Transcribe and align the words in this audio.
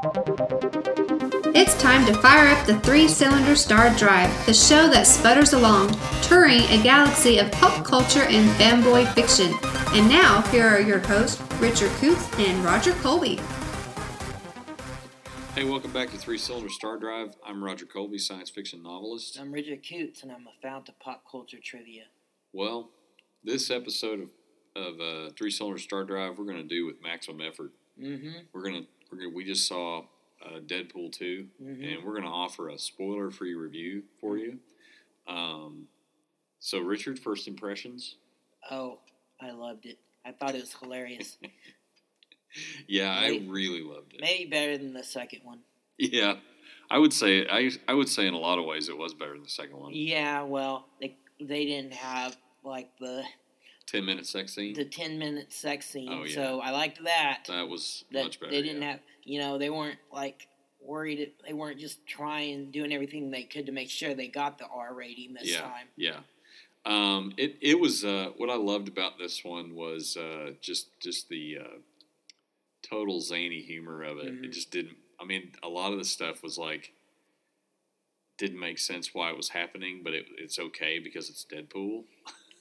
It's 0.00 1.74
time 1.82 2.06
to 2.06 2.14
fire 2.22 2.54
up 2.54 2.64
the 2.66 2.78
three 2.84 3.08
cylinder 3.08 3.56
star 3.56 3.92
drive, 3.96 4.30
the 4.46 4.54
show 4.54 4.88
that 4.88 5.08
sputters 5.08 5.54
along, 5.54 5.90
touring 6.22 6.60
a 6.70 6.80
galaxy 6.80 7.38
of 7.38 7.50
pop 7.50 7.84
culture 7.84 8.22
and 8.22 8.48
fanboy 8.60 9.12
fiction. 9.14 9.52
And 9.98 10.08
now, 10.08 10.42
here 10.52 10.68
are 10.68 10.78
your 10.80 11.00
hosts, 11.00 11.40
Richard 11.54 11.90
Coots 11.98 12.28
and 12.38 12.64
Roger 12.64 12.92
Colby. 12.94 13.40
Hey, 15.56 15.64
welcome 15.64 15.90
back 15.90 16.10
to 16.10 16.16
Three 16.16 16.38
Cylinder 16.38 16.68
Star 16.68 16.96
Drive. 16.96 17.34
I'm 17.44 17.64
Roger 17.64 17.86
Colby, 17.86 18.18
science 18.18 18.50
fiction 18.50 18.84
novelist. 18.84 19.36
I'm 19.40 19.50
Richard 19.50 19.84
Coots, 19.88 20.22
and 20.22 20.30
I'm 20.30 20.46
a 20.46 20.62
fount 20.62 20.88
of 20.88 21.00
pop 21.00 21.24
culture 21.28 21.58
trivia. 21.60 22.04
Well, 22.52 22.90
this 23.42 23.68
episode 23.68 24.20
of, 24.20 24.30
of 24.76 25.00
uh, 25.00 25.30
Three 25.36 25.50
Cylinder 25.50 25.78
Star 25.78 26.04
Drive, 26.04 26.38
we're 26.38 26.44
going 26.44 26.58
to 26.58 26.62
do 26.62 26.86
with 26.86 27.02
maximum 27.02 27.40
effort. 27.40 27.72
Mm-hmm. 28.00 28.30
We're 28.52 28.62
going 28.62 28.74
to 28.74 28.88
we're 28.97 28.97
gonna, 29.16 29.28
we 29.28 29.44
just 29.44 29.66
saw 29.66 30.02
uh, 30.44 30.60
Deadpool 30.66 31.12
2 31.12 31.46
Mhm. 31.62 31.94
and 31.96 32.04
we're 32.04 32.12
going 32.12 32.22
to 32.24 32.28
offer 32.28 32.68
a 32.68 32.78
spoiler-free 32.78 33.54
review 33.54 34.02
for 34.20 34.36
you. 34.38 34.58
Um, 35.26 35.88
so, 36.60 36.78
Richard, 36.78 37.18
first 37.18 37.48
impressions? 37.48 38.16
Oh, 38.70 38.98
I 39.40 39.50
loved 39.50 39.86
it. 39.86 39.98
I 40.24 40.32
thought 40.32 40.54
it 40.54 40.60
was 40.60 40.74
hilarious. 40.74 41.38
Yeah, 42.86 43.10
I 43.10 43.42
really 43.46 43.82
loved 43.82 44.14
it. 44.14 44.20
Maybe 44.22 44.48
better 44.48 44.78
than 44.78 44.94
the 44.94 45.04
second 45.04 45.40
one. 45.44 45.60
Yeah, 45.98 46.36
I 46.90 46.98
would 46.98 47.12
say 47.12 47.46
I 47.46 47.70
I 47.86 47.92
would 47.92 48.08
say 48.08 48.26
in 48.26 48.32
a 48.32 48.38
lot 48.38 48.58
of 48.58 48.64
ways 48.64 48.88
it 48.88 48.96
was 48.96 49.12
better 49.12 49.34
than 49.34 49.42
the 49.42 49.50
second 49.50 49.76
one. 49.78 49.92
Yeah, 49.94 50.42
well, 50.42 50.86
they 50.98 51.14
they 51.38 51.66
didn't 51.66 51.92
have 51.92 52.38
like 52.64 52.88
the 52.98 53.22
Ten 53.90 54.04
minute 54.04 54.26
sex 54.26 54.54
scene 54.54 54.74
the 54.74 54.84
ten 54.84 55.18
minute 55.18 55.50
sex 55.52 55.86
scene, 55.88 56.08
Oh, 56.10 56.24
yeah. 56.24 56.34
so 56.34 56.60
I 56.60 56.70
liked 56.70 57.02
that. 57.04 57.44
that 57.48 57.68
was 57.68 58.04
that 58.12 58.24
much 58.24 58.38
better. 58.40 58.52
they 58.52 58.60
didn't 58.62 58.82
yeah. 58.82 58.90
have, 58.92 59.00
you 59.24 59.40
know, 59.40 59.56
they 59.56 59.70
weren't 59.70 59.98
like 60.12 60.46
worried. 60.80 61.32
They 61.46 61.54
weren't 61.54 61.78
just 61.80 62.06
trying 62.06 62.70
doing 62.70 62.92
everything 62.92 63.30
they 63.30 63.44
could 63.44 63.64
to 63.66 63.72
make 63.72 63.88
sure 63.90 64.14
they 64.14 64.28
got 64.28 64.58
the 64.58 64.66
R 64.66 64.92
rating 64.94 65.32
this 65.34 65.50
yeah, 65.50 65.60
time. 65.62 65.86
Yeah. 65.96 66.18
Um, 66.84 67.32
it 67.38 67.56
it 67.62 67.80
was 67.80 68.04
uh, 68.04 68.30
what 68.36 68.50
I 68.50 68.56
loved 68.56 68.88
about 68.88 69.18
this 69.18 69.42
one 69.42 69.74
was 69.74 70.16
uh, 70.16 70.52
just 70.60 70.88
just 71.00 71.28
the 71.30 71.58
uh, 71.60 71.78
total 72.82 73.20
zany 73.20 73.60
humor 73.62 74.02
of 74.02 74.18
it. 74.18 74.26
It 74.26 74.42
Mhm. 74.42 74.52
just 74.52 74.70
didn't. 74.70 74.96
I 75.20 75.24
mean, 75.24 75.52
a 75.62 75.68
lot 75.68 75.92
of 75.92 75.98
the 75.98 76.04
stuff 76.04 76.42
was 76.42 76.58
like 76.58 76.92
didn't 78.36 78.60
make 78.60 78.78
sense 78.78 79.14
why 79.14 79.30
it 79.30 79.36
was 79.36 79.48
happening, 79.48 80.02
but 80.04 80.12
it, 80.14 80.26
it's 80.38 80.58
okay 80.58 80.98
because 81.00 81.28
it's 81.30 81.44
Deadpool. 81.44 82.04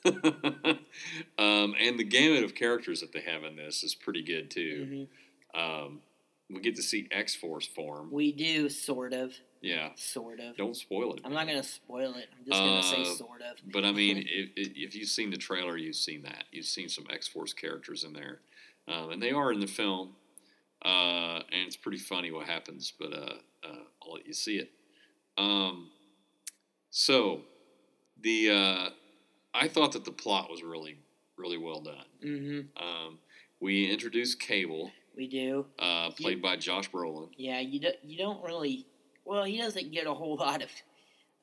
um, 1.37 1.75
and 1.79 1.99
the 1.99 2.03
gamut 2.03 2.43
of 2.43 2.55
characters 2.55 3.01
that 3.01 3.11
they 3.13 3.21
have 3.21 3.43
in 3.43 3.55
this 3.55 3.83
is 3.83 3.93
pretty 3.95 4.23
good 4.23 4.49
too. 4.51 5.07
hmm 5.53 5.59
Um, 5.59 6.01
we 6.49 6.61
get 6.61 6.75
to 6.77 6.81
see 6.83 7.07
X 7.11 7.35
Force 7.35 7.65
form. 7.67 8.09
We 8.11 8.31
do 8.31 8.69
sort 8.69 9.11
of, 9.13 9.33
Yeah, 9.61 9.89
sort 9.95 10.39
of. 10.39 10.55
don't 10.55 10.75
spoil 10.75 11.13
it. 11.15 11.21
I'm 11.25 11.33
not 11.33 11.45
gonna 11.45 11.61
spoil 11.63 12.13
it. 12.15 12.29
I'm 12.37 12.45
just 12.45 12.57
gonna 12.59 12.83
say 12.83 13.01
Uh, 13.01 13.15
sort 13.15 13.41
of. 13.41 13.57
But 13.71 13.83
I 13.83 13.91
mean, 13.91 14.17
if, 14.29 14.49
if 14.55 14.95
you've 14.95 15.09
seen 15.09 15.29
the 15.31 15.37
trailer, 15.37 15.75
you've 15.77 15.95
seen 15.97 16.21
that. 16.23 16.45
You've 16.51 16.65
seen 16.65 16.87
some 16.89 17.05
X 17.09 17.27
Force 17.27 17.51
characters 17.53 18.03
in 18.05 18.13
there, 18.13 18.39
um, 18.87 19.09
and 19.11 19.21
they 19.21 19.31
are 19.31 19.51
in 19.51 19.59
the 19.59 19.67
film, 19.67 20.15
uh, 20.85 21.39
and 21.51 21.65
it's 21.67 21.75
pretty 21.75 21.97
funny 21.97 22.31
what 22.31 22.47
happens. 22.47 22.93
But 22.97 23.11
uh, 23.13 23.33
uh, 23.65 23.83
I'll 24.01 24.13
let 24.13 24.25
you 24.25 24.33
see 24.33 24.57
it. 24.57 24.71
Um, 25.37 25.89
so, 26.91 27.41
the 28.21 28.49
uh, 28.51 28.89
I 29.53 29.67
thought 29.67 29.91
that 29.91 30.05
the 30.05 30.11
plot 30.13 30.49
was 30.49 30.63
really, 30.63 30.97
really 31.37 31.57
well 31.57 31.81
done. 31.81 32.05
hmm 32.21 32.59
Um, 32.81 33.19
we 33.59 33.89
introduced 33.91 34.39
Cable, 34.39 34.91
We 35.15 35.27
do. 35.27 35.65
uh, 35.79 36.11
played 36.11 36.41
by 36.41 36.57
Josh 36.57 36.89
Brolin. 36.91 37.29
Yeah, 37.37 37.59
you 37.59 37.79
don't 37.79 37.95
you 38.03 38.17
don't 38.17 38.43
really. 38.43 38.85
Well, 39.25 39.43
he 39.43 39.57
doesn't 39.57 39.91
get 39.91 40.07
a 40.07 40.13
whole 40.13 40.35
lot 40.39 40.61
of 40.61 40.69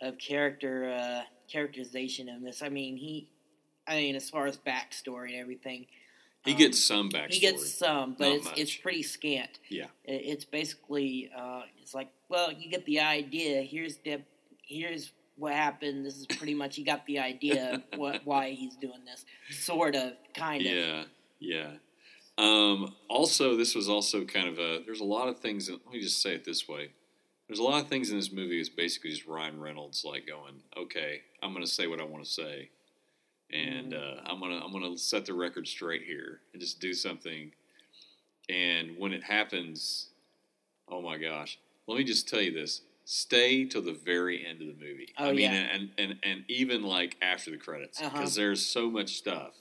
of 0.01 0.19
character 0.19 0.91
uh, 0.91 1.23
characterization 1.51 2.28
in 2.28 2.42
this. 2.45 2.62
I 2.62 2.69
mean, 2.69 2.97
he. 2.97 3.28
I 3.86 3.96
mean, 3.96 4.17
as 4.17 4.30
far 4.30 4.46
as 4.46 4.57
backstory 4.57 5.33
and 5.33 5.41
everything, 5.41 5.86
He 6.47 6.52
um, 6.52 6.58
gets 6.58 6.83
some 6.83 7.11
backstory. 7.11 7.33
he 7.35 7.41
gets 7.41 7.70
some, 7.74 8.14
but 8.18 8.29
Not 8.29 8.36
it's 8.36 8.51
it's 8.57 8.77
pretty 8.77 9.02
scant. 9.02 9.58
Yeah. 9.68 9.86
It, 10.05 10.23
it's 10.24 10.45
basically 10.47 11.30
uh, 11.36 11.63
it's 11.83 11.95
like, 11.95 12.08
well, 12.30 12.51
you 12.52 12.70
get 12.70 12.86
the 12.86 13.01
idea. 13.01 13.61
Here's 13.63 13.97
the 13.98 14.23
here's 14.67 15.13
what 15.36 15.52
happened. 15.52 16.05
This 16.05 16.17
is 16.17 16.27
pretty 16.27 16.55
much 16.55 16.78
you 16.78 16.84
got 16.84 17.05
the 17.06 17.18
idea 17.18 17.74
of 17.74 17.83
what 17.98 18.22
why 18.24 18.50
he's 18.50 18.77
doing 18.77 19.05
this, 19.05 19.24
sort 19.50 19.95
of, 19.95 20.12
kind 20.34 20.61
of. 20.61 20.72
Yeah, 20.72 21.05
yeah. 21.39 21.70
Um, 22.36 22.95
also, 23.08 23.56
this 23.56 23.74
was 23.74 23.89
also 23.89 24.24
kind 24.24 24.48
of 24.48 24.58
a. 24.58 24.83
There's 24.84 25.00
a 25.00 25.05
lot 25.05 25.28
of 25.28 25.39
things. 25.39 25.70
Let 25.70 25.92
me 25.92 26.00
just 26.00 26.20
say 26.20 26.34
it 26.34 26.44
this 26.44 26.68
way. 26.68 26.90
There's 27.48 27.58
a 27.58 27.64
lot 27.64 27.83
of 27.83 27.89
things 27.89 28.11
in 28.11 28.17
this 28.17 28.33
movie. 28.33 28.58
It's 28.58 28.68
basically 28.68 29.11
just 29.11 29.27
Ryan 29.27 29.61
Reynolds 29.61 30.05
like 30.05 30.27
going, 30.27 30.62
"Okay, 30.77 31.23
I'm 31.42 31.52
going 31.52 31.64
to 31.64 31.70
say 31.70 31.86
what 31.86 32.00
I 32.00 32.05
want 32.05 32.24
to 32.24 32.30
say, 32.30 32.70
and 33.52 33.94
uh, 33.94 34.20
I'm 34.27 34.40
gonna 34.40 34.61
I'm 34.64 34.73
gonna 34.73 34.96
set 34.98 35.27
the 35.27 35.34
record 35.34 35.68
straight 35.68 36.02
here 36.02 36.40
and 36.52 36.61
just 36.61 36.80
do 36.80 36.92
something." 36.92 37.52
And 38.48 38.98
when 38.98 39.12
it 39.12 39.23
happens, 39.23 40.08
oh 40.89 41.00
my 41.00 41.18
gosh! 41.18 41.58
Let 41.86 41.98
me 41.98 42.05
just 42.05 42.28
tell 42.28 42.40
you 42.40 42.52
this: 42.52 42.80
stay 43.05 43.65
till 43.65 43.83
the 43.83 43.92
very 43.92 44.45
end 44.47 44.61
of 44.63 44.67
the 44.69 44.75
movie. 44.85 45.09
Oh, 45.19 45.27
I 45.29 45.33
mean, 45.33 45.41
yeah. 45.41 45.53
and, 45.53 45.91
and 45.98 46.19
and 46.23 46.45
even 46.48 46.83
like 46.83 47.17
after 47.23 47.51
the 47.51 47.57
credits, 47.59 48.01
because 48.01 48.13
Uh-huh. 48.15 48.31
there's 48.37 48.65
so 48.67 48.91
much 48.91 49.15
stuff 49.17 49.55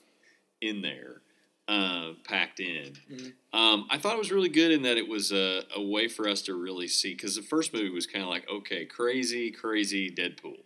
in 0.62 0.82
there 0.82 1.22
uh, 1.68 2.14
packed 2.24 2.60
in. 2.60 2.94
Mhm. 3.12 3.34
Um, 3.54 3.88
I 3.90 3.98
thought 3.98 4.16
it 4.16 4.20
was 4.20 4.32
really 4.32 4.50
good 4.50 4.72
in 4.72 4.82
that 4.84 4.98
it 4.98 5.08
was 5.08 5.32
a, 5.32 5.64
a 5.76 5.82
way 5.82 6.08
for 6.08 6.28
us 6.28 6.42
to 6.44 6.56
really 6.56 6.88
see 6.88 7.14
because 7.14 7.36
the 7.36 7.42
first 7.44 7.74
movie 7.74 7.90
was 7.90 8.08
kind 8.08 8.24
of 8.24 8.30
like 8.30 8.50
okay, 8.50 8.86
crazy, 8.86 9.52
crazy 9.52 10.10
Deadpool, 10.10 10.64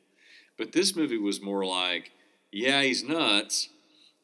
but 0.58 0.72
this 0.72 0.96
movie 0.96 1.18
was 1.18 1.42
more 1.42 1.66
like 1.66 2.12
yeah, 2.52 2.82
he's 2.84 3.04
nuts 3.04 3.70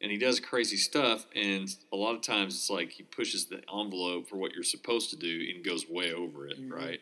and 0.01 0.11
he 0.11 0.17
does 0.17 0.39
crazy 0.39 0.75
stuff, 0.77 1.25
and 1.35 1.75
a 1.93 1.95
lot 1.95 2.13
of 2.15 2.21
times 2.21 2.55
it's 2.55 2.69
like 2.69 2.91
he 2.91 3.03
pushes 3.03 3.45
the 3.45 3.61
envelope 3.73 4.27
for 4.27 4.35
what 4.37 4.53
you're 4.53 4.63
supposed 4.63 5.09
to 5.11 5.15
do 5.15 5.51
and 5.53 5.63
goes 5.63 5.87
way 5.89 6.13
over 6.13 6.45
it, 6.47 6.59
Mhm. 6.59 6.71
right? 6.71 6.99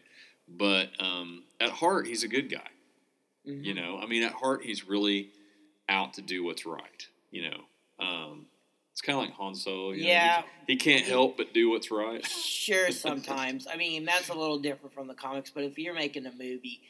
But 0.58 0.90
um, 1.00 1.44
at 1.60 1.70
heart, 1.70 2.08
he's 2.08 2.24
a 2.24 2.28
good 2.28 2.50
guy. 2.52 2.68
Mhm. 3.48 3.64
You 3.64 3.74
know, 3.74 3.98
I 4.02 4.06
mean, 4.06 4.24
at 4.24 4.34
heart, 4.34 4.64
he's 4.64 4.88
really 4.88 5.32
out 5.90 6.14
to 6.16 6.22
do 6.22 6.44
what's 6.44 6.66
right. 6.66 7.08
You 7.32 7.50
know, 7.50 8.06
um, 8.06 8.46
it's 8.92 9.02
kind 9.02 9.18
of 9.18 9.26
like 9.26 9.34
Han 9.34 9.56
Solo. 9.56 9.92
You 9.92 10.04
know, 10.04 10.10
Yeah. 10.10 10.42
he, 10.68 10.74
he 10.74 10.76
can't 10.78 11.06
help 11.06 11.38
but 11.38 11.54
do 11.54 11.70
what's 11.70 11.90
right. 11.92 12.24
Sure, 12.62 12.92
sometimes. 12.92 13.66
I 13.68 13.76
mean, 13.78 14.06
that's 14.06 14.30
a 14.30 14.34
little 14.34 14.60
different 14.60 14.94
from 14.94 15.08
the 15.08 15.14
comics, 15.16 15.50
but 15.50 15.64
if 15.64 15.80
you're 15.80 15.96
making 15.96 16.26
a 16.28 16.32
movie 16.32 16.82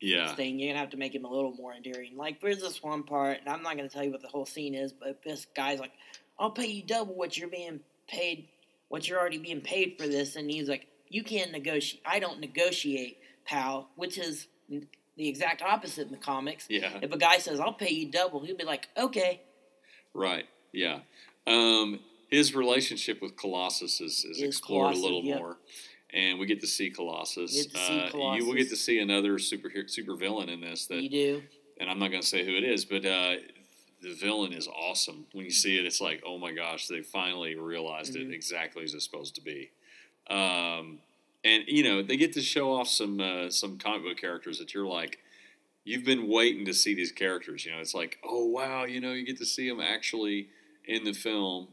Yeah, 0.00 0.34
thing, 0.34 0.58
you're 0.58 0.70
gonna 0.70 0.80
have 0.80 0.90
to 0.90 0.96
make 0.96 1.14
him 1.14 1.24
a 1.24 1.30
little 1.30 1.52
more 1.52 1.72
endearing. 1.72 2.16
Like, 2.16 2.40
there's 2.40 2.60
this 2.60 2.82
one 2.82 3.02
part, 3.04 3.38
and 3.40 3.48
I'm 3.48 3.62
not 3.62 3.76
gonna 3.76 3.88
tell 3.88 4.02
you 4.02 4.10
what 4.10 4.22
the 4.22 4.28
whole 4.28 4.46
scene 4.46 4.74
is, 4.74 4.92
but 4.92 5.22
this 5.22 5.46
guy's 5.54 5.78
like, 5.78 5.92
"I'll 6.38 6.50
pay 6.50 6.66
you 6.66 6.82
double 6.82 7.14
what 7.14 7.36
you're 7.38 7.48
being 7.48 7.80
paid, 8.08 8.48
what 8.88 9.06
you're 9.08 9.20
already 9.20 9.38
being 9.38 9.60
paid 9.60 9.96
for 9.98 10.08
this," 10.08 10.34
and 10.36 10.50
he's 10.50 10.68
like, 10.68 10.88
"You 11.10 11.22
can't 11.22 11.52
negotiate. 11.52 12.02
I 12.06 12.18
don't 12.18 12.40
negotiate, 12.40 13.18
pal," 13.44 13.90
which 13.96 14.16
is 14.16 14.46
the 14.68 15.28
exact 15.28 15.60
opposite 15.60 16.06
in 16.06 16.12
the 16.12 16.18
comics. 16.18 16.66
yeah, 16.70 16.98
If 17.02 17.12
a 17.12 17.18
guy 17.18 17.38
says, 17.38 17.60
"I'll 17.60 17.74
pay 17.74 17.90
you 17.90 18.10
double," 18.10 18.40
he'll 18.40 18.56
be 18.56 18.64
like, 18.64 18.88
"Okay." 18.96 19.42
right. 20.14 20.46
Yeah, 20.72 21.00
um, 21.48 21.98
his 22.28 22.54
relationship 22.54 23.20
with 23.20 23.36
Colossus 23.36 24.00
is, 24.00 24.24
is 24.24 24.36
Is 24.38 24.42
explored 24.42 24.92
Colossus, 24.94 25.00
a 25.00 25.04
little 25.04 25.24
yep. 25.24 25.38
more. 25.38 25.58
And 26.12 26.38
we 26.38 26.46
get 26.46 26.60
to 26.60 26.66
see 26.68 26.90
Colossus. 26.90 27.66
To 27.66 27.76
see 27.78 28.00
uh, 28.14 28.34
You 28.34 28.46
will 28.46 28.54
get 28.54 28.68
to 28.70 28.76
see 28.76 28.98
another 29.00 29.38
super 29.40 29.68
super 29.88 30.14
villain 30.14 30.48
in 30.48 30.60
this 30.60 30.86
that 30.86 31.02
you 31.02 31.08
do. 31.08 31.42
and 31.78 31.90
I'm 31.90 31.98
not 31.98 32.10
going 32.10 32.22
to 32.22 32.26
say 32.26 32.44
who 32.44 32.52
it 32.56 32.62
is, 32.64 32.84
but 32.84 33.04
uh, 33.04 33.36
the 34.00 34.14
villain 34.14 34.52
is 34.52 34.68
awesome. 34.68 35.26
When 35.32 35.44
you 35.44 35.50
see 35.50 35.76
it, 35.78 35.84
it's 35.84 36.00
like, 36.00 36.22
oh 36.24 36.38
my 36.38 36.52
gosh, 36.52 36.86
they 36.86 37.02
finally 37.02 37.56
realized 37.56 38.14
Mhm. 38.14 38.28
it 38.30 38.34
exactly 38.34 38.84
as 38.84 38.94
it's 38.94 39.04
supposed 39.04 39.34
to 39.36 39.40
be. 39.40 39.70
Um, 40.28 40.98
and 41.44 41.64
you 41.66 41.82
know, 41.82 42.02
they 42.02 42.16
get 42.16 42.32
to 42.34 42.42
show 42.42 42.72
off 42.74 42.88
some 42.88 43.20
uh, 43.20 43.50
some 43.50 43.78
comic 43.78 44.02
book 44.04 44.18
characters 44.18 44.58
that 44.58 44.74
you're 44.74 44.86
like, 44.86 45.18
you've 45.84 46.04
been 46.04 46.28
waiting 46.28 46.64
to 46.66 46.74
see 46.74 46.94
these 46.94 47.12
characters. 47.12 47.64
You 47.64 47.72
know, 47.72 47.78
it's 47.78 47.94
like, 47.94 48.18
oh 48.24 48.46
wow, 48.46 48.84
you 48.84 49.00
know, 49.00 49.12
you 49.12 49.24
get 49.24 49.38
to 49.38 49.46
see 49.46 49.68
them 49.68 49.80
actually 49.80 50.48
in 50.84 51.04
the 51.04 51.12
film. 51.12 51.68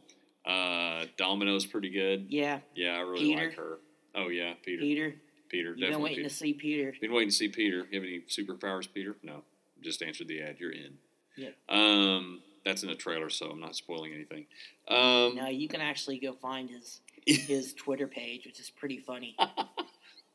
Uh, 0.46 1.06
Domino's 1.18 1.66
pretty 1.66 1.90
good. 1.90 2.28
Yeah, 2.30 2.60
Yeah, 2.74 2.94
I 2.96 3.00
really 3.02 3.20
Peter. 3.26 3.46
like 3.48 3.56
her. 3.56 3.80
Oh 4.16 4.30
yeah, 4.30 4.54
Peter. 4.64 4.82
Peter. 4.82 5.16
Peter. 5.50 5.70
You've 5.76 5.90
been 5.92 6.02
waiting 6.02 6.18
Peter. 6.18 6.30
to 6.30 6.36
see 6.36 6.54
Peter. 6.54 6.94
Been 7.02 7.14
waiting 7.14 7.30
to 7.30 7.36
see 7.36 7.48
Peter. 7.50 7.86
You 7.92 8.00
have 8.00 8.04
any 8.04 8.22
superpowers, 8.30 8.88
Peter? 8.94 9.16
No. 9.24 9.44
Just 9.82 10.02
answered 10.02 10.28
the 10.28 10.42
ad. 10.42 10.58
You're 10.60 10.72
in. 10.72 10.94
Yeah. 11.38 11.50
Um, 11.70 12.42
that's 12.66 12.84
in 12.84 12.90
a 12.90 12.96
trailer, 12.96 13.30
so 13.30 13.50
I'm 13.50 13.60
not 13.60 13.76
spoiling 13.76 14.14
anything. 14.14 14.46
Um, 14.90 15.36
Now 15.36 15.48
you 15.50 15.68
can 15.70 15.80
actually 15.82 16.18
go 16.20 16.34
find 16.34 16.70
his 16.70 17.00
his 17.48 17.74
Twitter 17.74 18.08
page, 18.08 18.46
which 18.46 18.60
is 18.60 18.70
pretty 18.70 18.98
funny. 19.00 19.36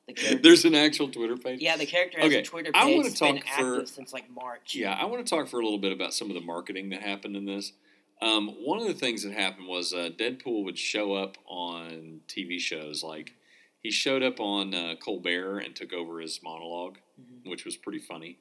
The 0.09 0.35
there's 0.43 0.65
an 0.65 0.75
actual 0.75 1.09
Twitter 1.09 1.37
page. 1.37 1.61
yeah, 1.61 1.77
the 1.77 1.87
character 1.87 2.19
has 2.19 2.27
Okay, 2.27 2.41
a 2.41 2.43
Twitter 2.43 2.71
I 2.75 2.85
page. 2.85 2.97
wanna 2.97 3.09
that's 3.09 3.21
been 3.21 3.37
talk 3.37 3.45
for- 3.47 3.73
active 3.75 3.89
since 3.89 4.13
like 4.13 4.29
March. 4.31 4.75
Yeah, 4.75 4.93
I 4.95 5.05
want 5.05 5.25
to 5.25 5.31
talk 5.35 5.47
for 5.49 5.61
a 5.61 5.63
little 5.63 5.79
bit 5.79 5.93
about 5.93 6.13
some 6.13 6.29
of 6.29 6.35
the 6.35 6.41
marketing 6.41 6.91
that 6.91 7.03
happened 7.03 7.37
in 7.37 7.47
this. 7.47 7.73
Um, 8.21 8.49
one 8.65 8.81
of 8.81 8.87
the 8.89 8.95
things 8.95 9.23
that 9.23 9.33
happened 9.33 9.69
was 9.69 9.95
uh, 9.95 10.11
Deadpool 10.19 10.65
would 10.65 10.77
show 10.77 11.15
up 11.15 11.39
on 11.47 12.21
TV 12.29 12.59
shows 12.59 13.03
like 13.05 13.35
he 13.81 13.91
showed 13.93 14.25
up 14.25 14.41
on 14.41 14.75
uh, 14.75 14.95
Colbert 15.03 15.61
and 15.61 15.75
took 15.75 15.93
over 15.93 16.21
his 16.21 16.41
monolog 16.41 16.97
Mhm. 17.21 17.49
which 17.49 17.65
was 17.65 17.77
pretty 17.77 18.01
funny. 18.01 18.39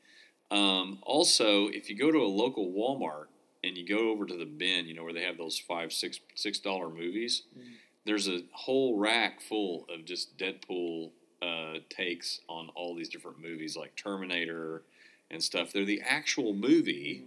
Um, 0.49 0.97
also, 1.03 1.67
if 1.67 1.89
you 1.91 1.95
go 1.95 2.11
to 2.11 2.17
a 2.19 2.27
local 2.27 2.71
Walmart 2.73 3.25
and 3.63 3.77
you 3.77 3.85
go 3.85 4.09
over 4.09 4.25
to 4.25 4.35
the 4.35 4.45
bin, 4.45 4.87
you 4.87 4.95
know 4.95 5.03
where 5.03 5.13
they 5.13 5.23
have 5.23 5.37
those 5.37 5.59
five, 5.59 5.93
six, 5.93 6.19
six 6.35 6.57
dollar 6.59 6.89
movies. 6.89 7.43
Mhm. 7.55 7.73
There's 8.05 8.27
a 8.27 8.41
whole 8.51 8.97
rack 8.97 9.41
full 9.41 9.85
of 9.93 10.05
just 10.05 10.37
Deadpool 10.37 11.11
uh, 11.41 11.79
takes 11.89 12.41
on 12.47 12.69
all 12.75 12.95
these 12.95 13.09
different 13.09 13.41
movies, 13.41 13.75
like 13.77 13.95
Terminator 13.95 14.83
and 15.29 15.41
stuff. 15.43 15.71
They're 15.71 15.85
the 15.85 16.01
actual 16.05 16.53
movie, 16.53 17.25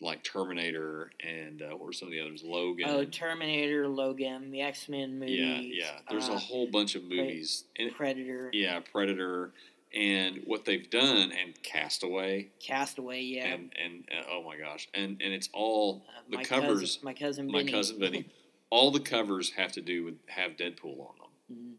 like 0.00 0.22
Terminator 0.24 1.10
and 1.24 1.62
uh, 1.62 1.66
what 1.70 1.80
were 1.86 1.92
some 1.92 2.08
of 2.08 2.12
the 2.12 2.20
others? 2.20 2.42
Logan. 2.44 2.86
Oh, 2.88 3.04
Terminator, 3.04 3.88
Logan, 3.88 4.50
the 4.50 4.60
X 4.62 4.88
Men 4.88 5.18
movies. 5.18 5.38
yeah, 5.38 5.60
yeah. 5.60 5.98
There's 6.10 6.28
uh, 6.28 6.32
a 6.34 6.38
whole 6.38 6.66
bunch 6.66 6.94
of 6.94 7.04
movies. 7.04 7.64
And, 7.78 7.92
Predator, 7.94 8.50
yeah, 8.52 8.80
Predator, 8.92 9.52
and 9.94 10.42
what 10.44 10.64
they've 10.64 10.88
done, 10.90 11.32
and 11.32 11.60
Castaway. 11.62 12.48
Castaway. 12.60 13.22
Yeah. 13.22 13.46
and 13.46 13.72
and 13.82 14.04
uh, 14.12 14.24
oh 14.32 14.42
my 14.44 14.56
gosh, 14.56 14.88
and 14.94 15.20
and 15.22 15.32
it's 15.32 15.48
all 15.52 16.02
Uh, 16.08 16.20
the 16.30 16.36
my 16.38 16.44
covers. 16.44 16.80
Cousin, 16.80 17.00
my 17.04 17.14
cousin 17.14 17.50
my 17.50 17.64
cousin 17.64 17.98
Benny. 17.98 18.26
all 18.70 18.90
the 18.90 19.00
covers 19.00 19.50
have 19.52 19.72
to 19.72 19.80
do 19.82 20.04
with 20.04 20.18
have 20.28 20.52
Deadpool 20.56 21.00
on 21.00 21.14
them 21.18 21.56
Mhm. 21.56 21.78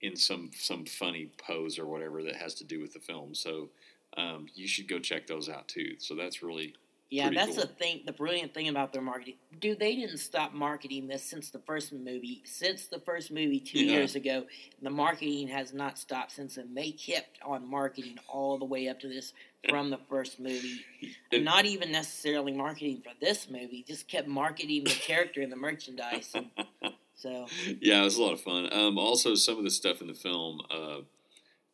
in 0.00 0.16
some 0.16 0.50
some 0.52 0.86
funny 0.86 1.26
pose 1.38 1.78
or 1.78 1.86
whatever 1.86 2.22
that 2.22 2.36
has 2.36 2.54
to 2.56 2.64
do 2.64 2.80
with 2.80 2.92
the 2.92 3.00
film. 3.00 3.34
So 3.34 3.70
um, 4.16 4.48
you 4.54 4.66
should 4.66 4.88
go 4.88 4.98
check 4.98 5.26
those 5.26 5.48
out 5.48 5.68
too. 5.68 5.96
So 5.98 6.14
that's 6.16 6.42
really 6.42 6.74
Yeah, 7.10 7.24
pretty 7.26 7.36
that's 7.38 7.56
cool. 7.56 7.66
the 7.66 7.72
thing. 7.74 8.00
The 8.06 8.12
brilliant 8.12 8.54
thing 8.54 8.68
about 8.68 8.92
their 8.92 9.02
marketing, 9.02 9.34
dude. 9.60 9.80
They 9.80 9.96
didn't 9.96 10.18
stop 10.18 10.52
marketing 10.54 11.08
this 11.08 11.24
since 11.24 11.50
the 11.50 11.58
first 11.58 11.92
movie. 11.92 12.42
Since 12.44 12.86
the 12.86 13.00
first 13.00 13.32
movie 13.32 13.58
two 13.58 13.80
Yeah. 13.84 13.92
years 13.94 14.14
ago, 14.14 14.46
the 14.80 14.90
marketing 14.90 15.48
has 15.48 15.72
not 15.74 15.98
stopped 15.98 16.30
since 16.32 16.54
then. 16.54 16.72
They 16.74 16.92
kept 16.92 17.38
on 17.44 17.68
marketing 17.68 18.18
all 18.28 18.58
the 18.58 18.64
way 18.64 18.88
up 18.88 19.00
to 19.00 19.08
this 19.08 19.32
from 19.68 19.90
the 19.90 19.98
first 20.08 20.38
movie. 20.38 20.84
And 21.32 21.44
not 21.44 21.66
even 21.66 21.90
necessarily 21.90 22.52
marketing 22.52 23.02
for 23.02 23.12
this 23.20 23.50
movie, 23.50 23.84
just 23.86 24.06
kept 24.06 24.28
marketing 24.28 24.84
the 24.84 24.90
character 24.90 25.40
and 25.42 25.50
the 25.50 25.56
merchandise. 25.56 26.30
And 26.34 26.46
so 27.16 27.46
yeah, 27.80 28.02
it 28.02 28.04
was 28.04 28.16
a 28.18 28.22
lot 28.22 28.34
of 28.34 28.40
fun. 28.40 28.72
Um, 28.72 28.98
also, 28.98 29.34
some 29.34 29.58
of 29.58 29.64
the 29.64 29.70
stuff 29.70 30.00
in 30.00 30.06
the 30.06 30.14
film, 30.14 30.60
uh, 30.70 31.00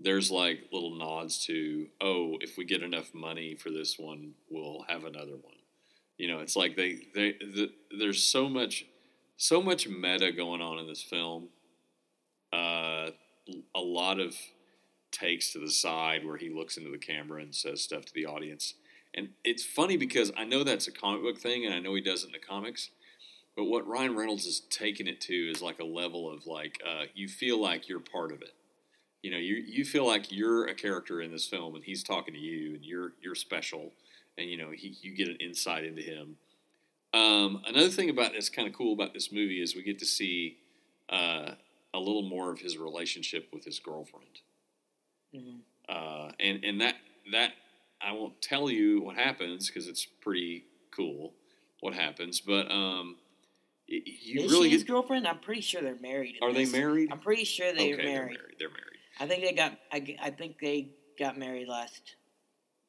there's 0.00 0.30
like 0.30 0.68
little 0.72 0.94
nods 0.94 1.44
to, 1.46 1.86
oh, 2.00 2.36
if 2.40 2.58
we 2.58 2.64
get 2.64 2.82
enough 2.82 3.14
money 3.14 3.54
for 3.54 3.70
this 3.70 3.98
one, 3.98 4.32
we'll 4.50 4.84
have 4.88 5.04
another 5.04 5.32
one. 5.32 5.54
You 6.18 6.28
know, 6.28 6.38
it's 6.40 6.56
like 6.56 6.76
they 6.76 7.00
they 7.14 7.32
the, 7.32 7.70
there's 7.98 8.22
so 8.22 8.48
much 8.48 8.86
so 9.36 9.60
much 9.62 9.86
meta 9.86 10.32
going 10.32 10.62
on 10.62 10.78
in 10.78 10.86
this 10.86 11.02
film. 11.02 11.48
Uh, 12.52 13.10
a 13.74 13.80
lot 13.80 14.18
of 14.18 14.34
takes 15.12 15.52
to 15.52 15.58
the 15.58 15.70
side 15.70 16.24
where 16.24 16.36
he 16.36 16.50
looks 16.50 16.76
into 16.76 16.90
the 16.90 16.98
camera 16.98 17.40
and 17.42 17.54
says 17.54 17.82
stuff 17.82 18.04
to 18.06 18.14
the 18.14 18.26
audience. 18.26 18.74
And 19.14 19.30
it's 19.44 19.64
funny 19.64 19.96
because 19.96 20.32
I 20.36 20.44
know 20.44 20.64
that's 20.64 20.88
a 20.88 20.92
comic 20.92 21.22
book 21.22 21.38
thing, 21.38 21.64
and 21.64 21.74
I 21.74 21.78
know 21.78 21.94
he 21.94 22.02
does 22.02 22.22
it 22.22 22.26
in 22.26 22.32
the 22.32 22.38
comics. 22.38 22.90
But 23.56 23.64
what 23.64 23.86
Ryan 23.86 24.14
Reynolds 24.14 24.44
is 24.44 24.60
taking 24.68 25.06
it 25.06 25.20
to 25.22 25.34
is 25.34 25.62
like 25.62 25.78
a 25.80 25.84
level 25.84 26.30
of 26.30 26.46
like 26.46 26.78
uh, 26.86 27.04
you 27.14 27.28
feel 27.28 27.60
like 27.60 27.88
you're 27.88 28.00
part 28.00 28.32
of 28.32 28.42
it. 28.42 28.52
You 29.22 29.30
know, 29.32 29.38
you 29.38 29.56
you 29.66 29.84
feel 29.84 30.06
like 30.06 30.30
you're 30.30 30.66
a 30.66 30.74
character 30.74 31.20
in 31.20 31.32
this 31.32 31.46
film, 31.46 31.74
and 31.74 31.84
he's 31.84 32.02
talking 32.02 32.34
to 32.34 32.40
you, 32.40 32.74
and 32.74 32.84
you're 32.84 33.12
you're 33.20 33.34
special, 33.34 33.92
and 34.38 34.48
you 34.48 34.56
know 34.56 34.70
he, 34.70 34.96
you 35.00 35.14
get 35.14 35.28
an 35.28 35.36
insight 35.36 35.84
into 35.84 36.02
him. 36.02 36.36
Um, 37.12 37.62
another 37.66 37.88
thing 37.88 38.10
about 38.10 38.32
that's 38.32 38.50
kind 38.50 38.68
of 38.68 38.74
cool 38.74 38.92
about 38.92 39.14
this 39.14 39.32
movie 39.32 39.60
is 39.62 39.74
we 39.74 39.82
get 39.82 39.98
to 40.00 40.06
see 40.06 40.58
uh, 41.08 41.52
a 41.94 41.98
little 41.98 42.22
more 42.22 42.50
of 42.52 42.60
his 42.60 42.76
relationship 42.76 43.48
with 43.52 43.64
his 43.64 43.78
girlfriend, 43.78 44.40
mhm. 45.34 45.60
uh, 45.88 46.30
and 46.38 46.64
and 46.64 46.80
that 46.80 46.96
that 47.32 47.52
I 48.00 48.12
won't 48.12 48.40
tell 48.42 48.70
you 48.70 49.00
what 49.02 49.16
happens 49.16 49.68
because 49.68 49.88
it's 49.88 50.04
pretty 50.04 50.64
cool 50.94 51.32
what 51.80 51.94
happens, 51.94 52.40
but 52.40 52.70
um, 52.70 53.16
you 53.86 54.42
is 54.42 54.52
really 54.52 54.68
she 54.68 54.74
his 54.74 54.82
get. 54.82 54.92
girlfriend? 54.92 55.26
I'm 55.26 55.38
pretty 55.38 55.60
sure 55.60 55.80
they're 55.82 55.96
married. 56.00 56.36
Are 56.42 56.52
they 56.52 56.66
married? 56.66 57.10
I'm 57.12 57.20
pretty 57.20 57.44
sure 57.44 57.72
they're 57.72 57.96
married. 57.96 57.98
they're 57.98 58.24
married. 58.24 58.56
They're 58.58 58.68
married. 58.68 58.95
I 59.18 59.26
think 59.26 59.42
they 59.42 59.52
got. 59.52 59.72
I, 59.92 60.16
I 60.22 60.30
think 60.30 60.56
they 60.60 60.90
got 61.18 61.38
married 61.38 61.68
last 61.68 62.16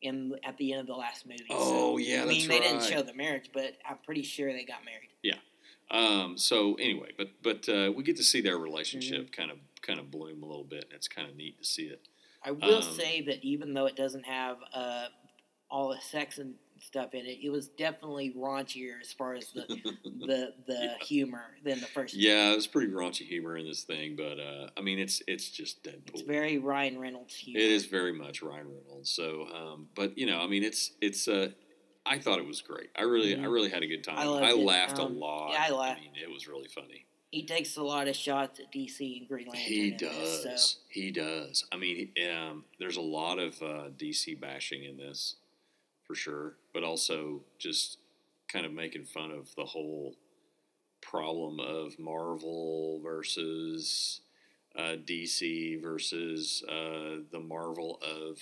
in 0.02 0.34
at 0.44 0.58
the 0.58 0.74
end 0.74 0.82
of 0.82 0.88
the 0.88 0.94
last 0.94 1.26
movie. 1.26 1.46
Oh, 1.50 1.94
so, 1.94 1.98
yeah, 1.98 2.24
I 2.24 2.26
mean 2.26 2.48
they 2.48 2.60
didn't 2.60 2.84
show 2.84 3.02
the 3.02 3.14
marriage, 3.14 3.50
but 3.54 3.74
I'm 3.88 3.98
pretty 4.06 4.24
sure 4.24 4.52
they 4.52 4.66
got 4.66 4.84
married. 4.86 5.10
Yeah. 5.24 5.36
Um, 5.90 6.38
so 6.38 6.76
anyway, 6.76 7.12
but 7.18 7.30
but 7.42 7.68
uh, 7.70 7.92
we 7.96 8.04
get 8.04 8.18
to 8.18 8.24
see 8.24 8.42
their 8.42 8.58
relationship 8.58 9.32
Mm-hmm. 9.32 9.42
kind 9.42 9.52
of 9.52 9.58
kind 9.82 10.00
of 10.00 10.12
bloom 10.12 10.44
a 10.44 10.46
little 10.46 10.66
bit, 10.66 10.84
and 10.86 10.94
it's 10.94 11.08
kind 11.08 11.30
of 11.30 11.36
neat 11.36 11.58
to 11.60 11.66
see 11.66 11.84
it. 11.84 12.02
I 12.44 12.52
will 12.52 12.84
Um, 12.84 12.94
say 12.96 13.22
that 13.24 13.44
even 13.44 13.74
though 13.74 13.86
it 13.86 13.96
doesn't 13.96 14.26
have 14.26 14.58
uh, 14.74 15.06
all 15.72 15.90
the 15.90 16.00
sex 16.02 16.38
and 16.38 16.56
stuff 16.82 17.14
in 17.14 17.26
it, 17.26 17.40
it 17.44 17.50
was 17.50 17.68
definitely 17.70 18.34
raunchier 18.38 19.00
as 19.02 19.12
far 19.14 19.34
as 19.34 19.52
the 19.52 19.66
the 20.20 20.54
the 20.66 20.74
Yeah. 20.82 20.98
humor 21.06 21.44
than 21.64 21.80
the 21.80 21.88
first. 21.88 22.14
Yeah, 22.14 22.52
it 22.52 22.56
was 22.56 22.68
pretty 22.68 22.92
raunchy 22.92 23.26
humor 23.28 23.58
in 23.58 23.66
this 23.66 23.84
thing, 23.84 24.16
but 24.16 24.40
uh, 24.40 24.70
I 24.78 24.82
mean, 24.82 25.00
it's 25.00 25.22
it's 25.28 25.50
just 25.50 25.84
Deadpool. 25.84 26.10
It's 26.14 26.22
very 26.22 26.58
Ryan 26.58 27.00
Reynolds 27.00 27.36
humor. 27.36 27.60
It 27.60 27.72
is 27.72 27.86
very 27.86 28.14
much 28.14 28.42
Ryan 28.42 28.68
Reynolds. 28.68 29.10
So, 29.10 29.48
um, 29.54 29.88
but 29.96 30.18
you 30.18 30.26
know, 30.26 30.40
I 30.40 30.48
mean, 30.48 30.64
it's 30.64 30.92
it's. 31.02 31.28
Uh, 31.28 31.50
I 32.10 32.20
thought 32.20 32.40
it 32.40 32.48
was 32.48 32.62
great. 32.62 32.90
I 32.98 33.02
really, 33.02 33.36
I 33.36 33.40
Mhm. 33.40 33.52
really 33.52 33.70
had 33.70 33.84
a 33.84 33.88
good 33.88 34.02
time. 34.02 34.18
I 34.18 34.24
I, 34.24 34.54
laughed 34.54 34.98
Um, 34.98 35.16
a 35.18 35.20
lot. 35.20 35.52
yeah, 35.52 35.66
I 35.68 35.72
laughed. 35.72 36.00
mean, 36.00 36.12
it 36.16 36.32
was 36.32 36.48
really 36.48 36.70
funny. 36.70 37.06
He 37.32 37.46
takes 37.46 37.76
a 37.76 37.84
lot 37.84 38.08
of 38.08 38.16
shots 38.16 38.62
at 38.62 38.72
DC 38.72 39.18
and 39.20 39.28
Green 39.28 39.48
Lantern. 39.48 39.62
He 39.74 39.92
does. 39.92 40.42
This, 40.44 40.62
so. 40.64 40.80
He 40.88 41.12
does. 41.12 41.66
I 41.70 41.76
mean, 41.76 42.14
um, 42.34 42.64
there's 42.80 42.96
a 42.96 43.02
lot 43.02 43.40
of 43.40 43.62
uh, 43.62 43.90
DC 43.98 44.40
bashing 44.40 44.86
in 44.86 44.96
this, 44.96 45.36
for 46.08 46.16
sure, 46.16 46.54
but 46.74 46.84
also 46.84 47.42
just 47.60 47.98
kind 48.52 48.66
of 48.66 48.72
making 48.72 49.04
fun 49.04 49.32
of 49.32 49.54
the 49.56 49.66
whole 49.66 50.16
problem 51.02 51.60
of 51.60 52.00
Marvel 52.00 53.00
versus 53.04 54.22
uh, 54.78 54.96
DC 55.06 55.82
versus 55.82 56.64
uh, 56.70 57.22
the 57.32 57.40
Marvel 57.40 58.00
of 58.02 58.38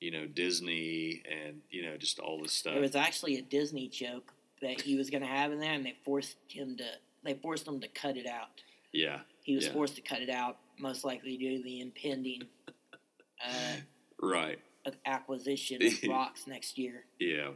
you 0.00 0.10
know 0.10 0.26
Disney 0.26 1.22
and 1.30 1.60
you 1.70 1.82
know 1.82 1.96
just 1.96 2.18
all 2.20 2.40
this 2.40 2.52
stuff. 2.52 2.74
It 2.76 2.80
was 2.80 2.96
actually 2.96 3.36
a 3.38 3.42
Disney 3.42 3.88
joke 3.88 4.32
that 4.60 4.80
he 4.80 4.96
was 4.96 5.10
going 5.10 5.22
to 5.22 5.28
have 5.28 5.52
in 5.52 5.58
there, 5.58 5.72
and 5.72 5.84
they 5.84 5.96
forced 6.04 6.36
him 6.48 6.76
to. 6.76 6.84
They 7.24 7.34
forced 7.34 7.66
him 7.66 7.80
to 7.80 7.88
cut 7.88 8.16
it 8.16 8.26
out. 8.26 8.48
yeah, 8.92 9.20
He 9.44 9.54
was 9.54 9.66
Yeah. 9.66 9.72
forced 9.72 9.94
to 9.94 10.00
cut 10.02 10.22
it 10.22 10.28
out, 10.30 10.58
most 10.78 11.04
likely 11.04 11.36
due 11.36 11.58
to 11.58 11.62
the 11.62 11.80
impending 11.80 12.42
uh, 12.68 13.76
right. 14.20 14.58
Acquisition 15.06 15.80
rocks 16.08 16.46
next 16.46 16.78
year. 16.78 17.04
Yeah. 17.18 17.50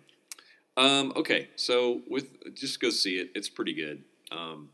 Um, 0.77 1.13
okay, 1.17 1.49
so 1.57 2.03
with 2.09 2.55
just 2.55 2.81
go 2.81 2.91
see 2.91 3.17
it. 3.19 3.31
It's 3.35 3.49
pretty 3.49 3.73
good. 3.73 4.03
Um, 4.31 4.71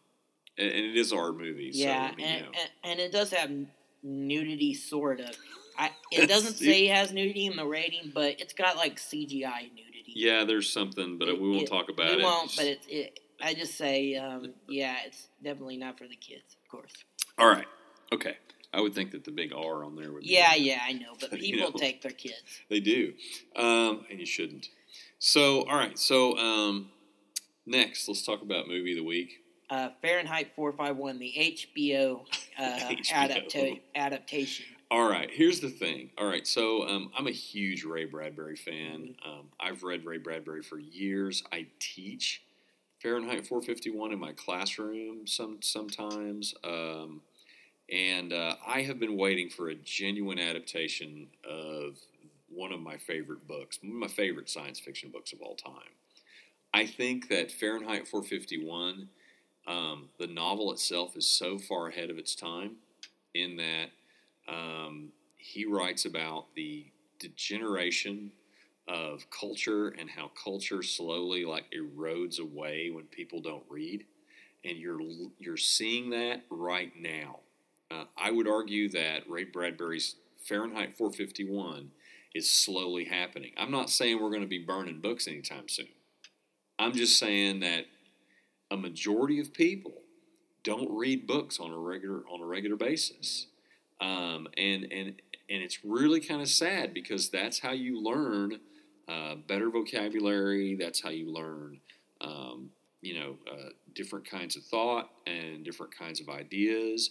and, 0.59 0.69
and 0.69 0.85
it 0.87 0.97
is 0.97 1.13
our 1.13 1.33
movie. 1.33 1.71
Yeah, 1.73 2.09
so, 2.09 2.13
I 2.13 2.17
mean, 2.17 2.27
and, 2.27 2.37
you 2.39 2.43
know. 2.43 2.53
and 2.61 2.71
and 2.93 3.01
it 3.01 3.13
does 3.13 3.31
have 3.33 3.51
nudity, 4.03 4.75
sort 4.75 5.21
of. 5.21 5.31
I, 5.79 5.91
it 6.13 6.29
doesn't 6.29 6.55
say 6.57 6.89
it 6.89 6.95
has 6.95 7.13
nudity 7.13 7.47
in 7.47 7.57
the 7.57 7.65
rating, 7.67 8.11
but 8.15 8.41
it's 8.41 8.53
got 8.53 8.77
like 8.77 8.97
CGI 8.97 9.63
nudity. 9.71 10.13
yeah, 10.15 10.45
there's 10.45 10.69
something, 10.73 11.19
but 11.19 11.29
It- 11.29 11.41
we 11.41 11.51
won't 11.51 11.63
it- 11.63 11.69
talk 11.71 11.89
about 11.89 12.17
we 12.17 12.23
it. 12.23 12.25
won't, 12.25 12.55
but 12.57 12.67
it's 12.67 12.87
it. 12.89 13.21
I 13.41 13.55
just 13.55 13.75
say, 13.77 14.15
um, 14.17 14.55
yeah, 14.69 14.97
it's 15.07 15.29
definitely 15.43 15.77
not 15.77 15.99
for 15.99 16.07
the 16.07 16.15
kids, 16.17 16.57
of 16.65 16.71
course. 16.71 16.93
All 17.39 17.49
right. 17.49 17.67
Okay. 18.13 18.37
I 18.75 18.81
would 18.81 18.95
think 18.95 19.11
that 19.12 19.25
the 19.25 19.31
big 19.31 19.52
R 19.52 19.85
on 19.85 19.97
there 19.97 20.11
would. 20.12 20.23
be- 20.23 20.29
Yeah, 20.31 20.55
yeah, 20.55 20.81
I 20.83 20.93
know, 20.95 21.14
but 21.21 21.33
You 21.41 21.55
people 21.57 21.73
know. 21.73 21.79
take 21.79 22.02
their 22.02 22.12
kids. 22.12 22.43
They 22.69 22.81
do, 22.81 23.12
um, 23.57 24.07
and 24.11 24.19
you 24.19 24.26
shouldn't. 24.26 24.69
So, 25.19 25.62
all 25.69 25.76
right. 25.76 25.99
So, 25.99 26.37
um, 26.38 26.91
next, 27.67 28.09
let's 28.09 28.23
talk 28.25 28.43
about 28.43 28.67
movie 28.69 28.93
of 28.93 28.97
the 28.99 29.05
week. 29.05 29.38
Uh, 29.71 29.91
Fahrenheit 30.02 30.55
451, 30.55 31.19
the 31.19 31.33
HBO, 31.76 32.21
uh, 32.59 32.62
HBO. 32.62 33.12
Adapta- 33.12 33.81
adaptation. 33.95 34.67
All 34.91 35.09
right, 35.09 35.31
here's 35.31 35.61
the 35.61 35.71
thing. 35.71 36.11
All 36.19 36.26
right, 36.26 36.47
so 36.47 36.87
um, 36.87 37.11
I'm 37.17 37.26
a 37.26 37.31
huge 37.31 37.85
Ray 37.85 38.05
Bradbury 38.05 38.57
fan. 38.57 39.14
Mm-hmm. 39.25 39.31
Um, 39.31 39.47
I've 39.59 39.83
read 39.85 40.05
Ray 40.05 40.19
Bradbury 40.19 40.62
for 40.62 40.79
years. 40.79 41.43
I 41.50 41.67
teach 41.79 42.43
Fahrenheit 43.00 43.47
451 43.47 44.12
in 44.12 44.19
my 44.19 44.33
classroom 44.33 45.26
some 45.26 45.62
sometimes, 45.62 46.55
um, 46.62 47.23
and 47.93 48.33
uh, 48.33 48.57
I 48.67 48.83
have 48.83 48.99
been 48.99 49.19
waiting 49.19 49.51
for 49.51 49.69
a 49.69 49.75
genuine 49.75 50.39
adaptation 50.39 51.27
of 51.49 51.99
one 52.49 52.73
of 52.73 52.81
my 52.81 52.97
favorite 52.97 53.47
books, 53.47 53.79
one 53.83 53.93
of 53.93 53.99
my 53.99 54.09
favorite 54.09 54.49
science 54.49 54.81
fiction 54.81 55.11
books 55.11 55.33
of 55.33 55.43
all 55.43 55.55
time. 55.55 55.93
I 56.73 56.87
think 56.87 57.29
that 57.29 57.53
Fahrenheit 57.53 58.09
451, 58.09 59.09
um, 59.67 60.09
the 60.19 60.27
novel 60.27 60.73
itself, 60.73 61.17
is 61.17 61.29
so 61.29 61.59
far 61.59 61.89
ahead 61.89 62.09
of 62.09 62.17
its 62.17 62.35
time 62.35 62.77
in 63.35 63.57
that 63.57 63.91
um, 64.49 65.11
he 65.37 65.67
writes 65.67 66.07
about 66.07 66.47
the 66.57 66.87
degeneration 67.19 68.33
of 68.89 69.27
culture 69.31 69.89
and 69.89 70.09
how 70.09 70.31
culture 70.43 70.83
slowly 70.83 71.45
like 71.45 71.65
erodes 71.77 72.41
away 72.41 72.91
when 72.91 73.05
people 73.05 73.41
don't 73.41 73.65
read, 73.69 74.07
and 74.65 74.79
you're 74.79 75.01
you're 75.39 75.59
seeing 75.59 76.11
that 76.11 76.43
right 76.51 76.93
now. 76.99 77.41
Uh, 77.93 78.05
I 78.17 78.31
would 78.31 78.49
argue 78.49 78.89
that 78.91 79.29
Ray 79.29 79.45
Bradbury's 79.45 80.17
Fahrenheit 80.47 80.97
451 80.97 81.91
is 82.35 82.51
slowly 82.51 83.05
happening. 83.05 83.53
I'm 83.57 83.71
not 83.71 83.91
saying 83.91 84.21
we're 84.21 84.31
going 84.31 84.43
to 84.43 84.49
be 84.49 84.59
burning 84.59 85.01
books 85.01 85.29
anytime 85.29 85.69
soon. 85.69 85.89
I'm 86.79 86.93
just 86.93 87.19
saying 87.19 87.61
that 87.61 87.87
a 88.71 88.77
majority 88.77 89.41
of 89.41 89.53
people 89.53 89.93
don't 90.65 90.91
read 90.91 91.27
books 91.27 91.61
on 91.61 91.71
a 91.71 91.79
regular 91.79 92.23
on 92.33 92.41
a 92.41 92.47
regular 92.47 92.77
basis, 92.77 93.47
um, 94.01 94.49
and 94.57 94.85
and 94.91 95.15
and 95.51 95.63
it's 95.63 95.85
really 95.85 96.21
kind 96.21 96.41
of 96.41 96.49
sad 96.49 96.95
because 96.95 97.29
that's 97.29 97.59
how 97.59 97.73
you 97.73 98.03
learn 98.03 98.59
uh, 99.09 99.35
better 99.47 99.71
vocabulary. 99.71 100.77
That's 100.77 101.03
how 101.03 101.11
you 101.11 101.31
learn, 101.31 101.81
um, 102.21 102.71
you 103.03 103.19
know, 103.19 103.37
uh, 103.51 103.71
different 103.95 104.29
kinds 104.29 104.57
of 104.57 104.65
thought 104.65 105.11
and 105.27 105.65
different 105.65 105.97
kinds 105.97 106.21
of 106.21 106.29
ideas. 106.29 107.11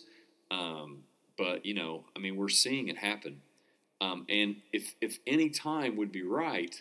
Um, 0.52 1.04
but 1.38 1.66
you 1.66 1.74
know, 1.74 2.04
I 2.16 2.20
mean, 2.20 2.36
we're 2.36 2.50
seeing 2.50 2.90
it 2.90 2.98
happen. 2.98 3.42
Um, 4.02 4.26
and 4.30 4.58
if 4.74 4.96
if 5.02 5.20
any 5.26 5.50
time 5.50 5.96
would 5.96 6.12
be 6.12 6.24
right, 6.24 6.80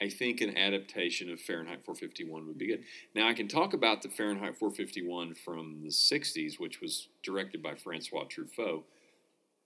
I 0.00 0.08
think 0.08 0.40
an 0.40 0.56
adaptation 0.56 1.30
of 1.30 1.40
Fahrenheit 1.40 1.84
451 1.84 2.46
would 2.46 2.58
be 2.58 2.66
good. 2.68 2.84
Now, 3.14 3.28
I 3.28 3.34
can 3.34 3.48
talk 3.48 3.74
about 3.74 4.02
the 4.02 4.08
Fahrenheit 4.08 4.58
451 4.58 5.34
from 5.34 5.80
the 5.82 5.90
60s, 5.90 6.58
which 6.60 6.80
was 6.80 7.08
directed 7.22 7.62
by 7.62 7.74
Francois 7.74 8.24
Truffaut, 8.24 8.84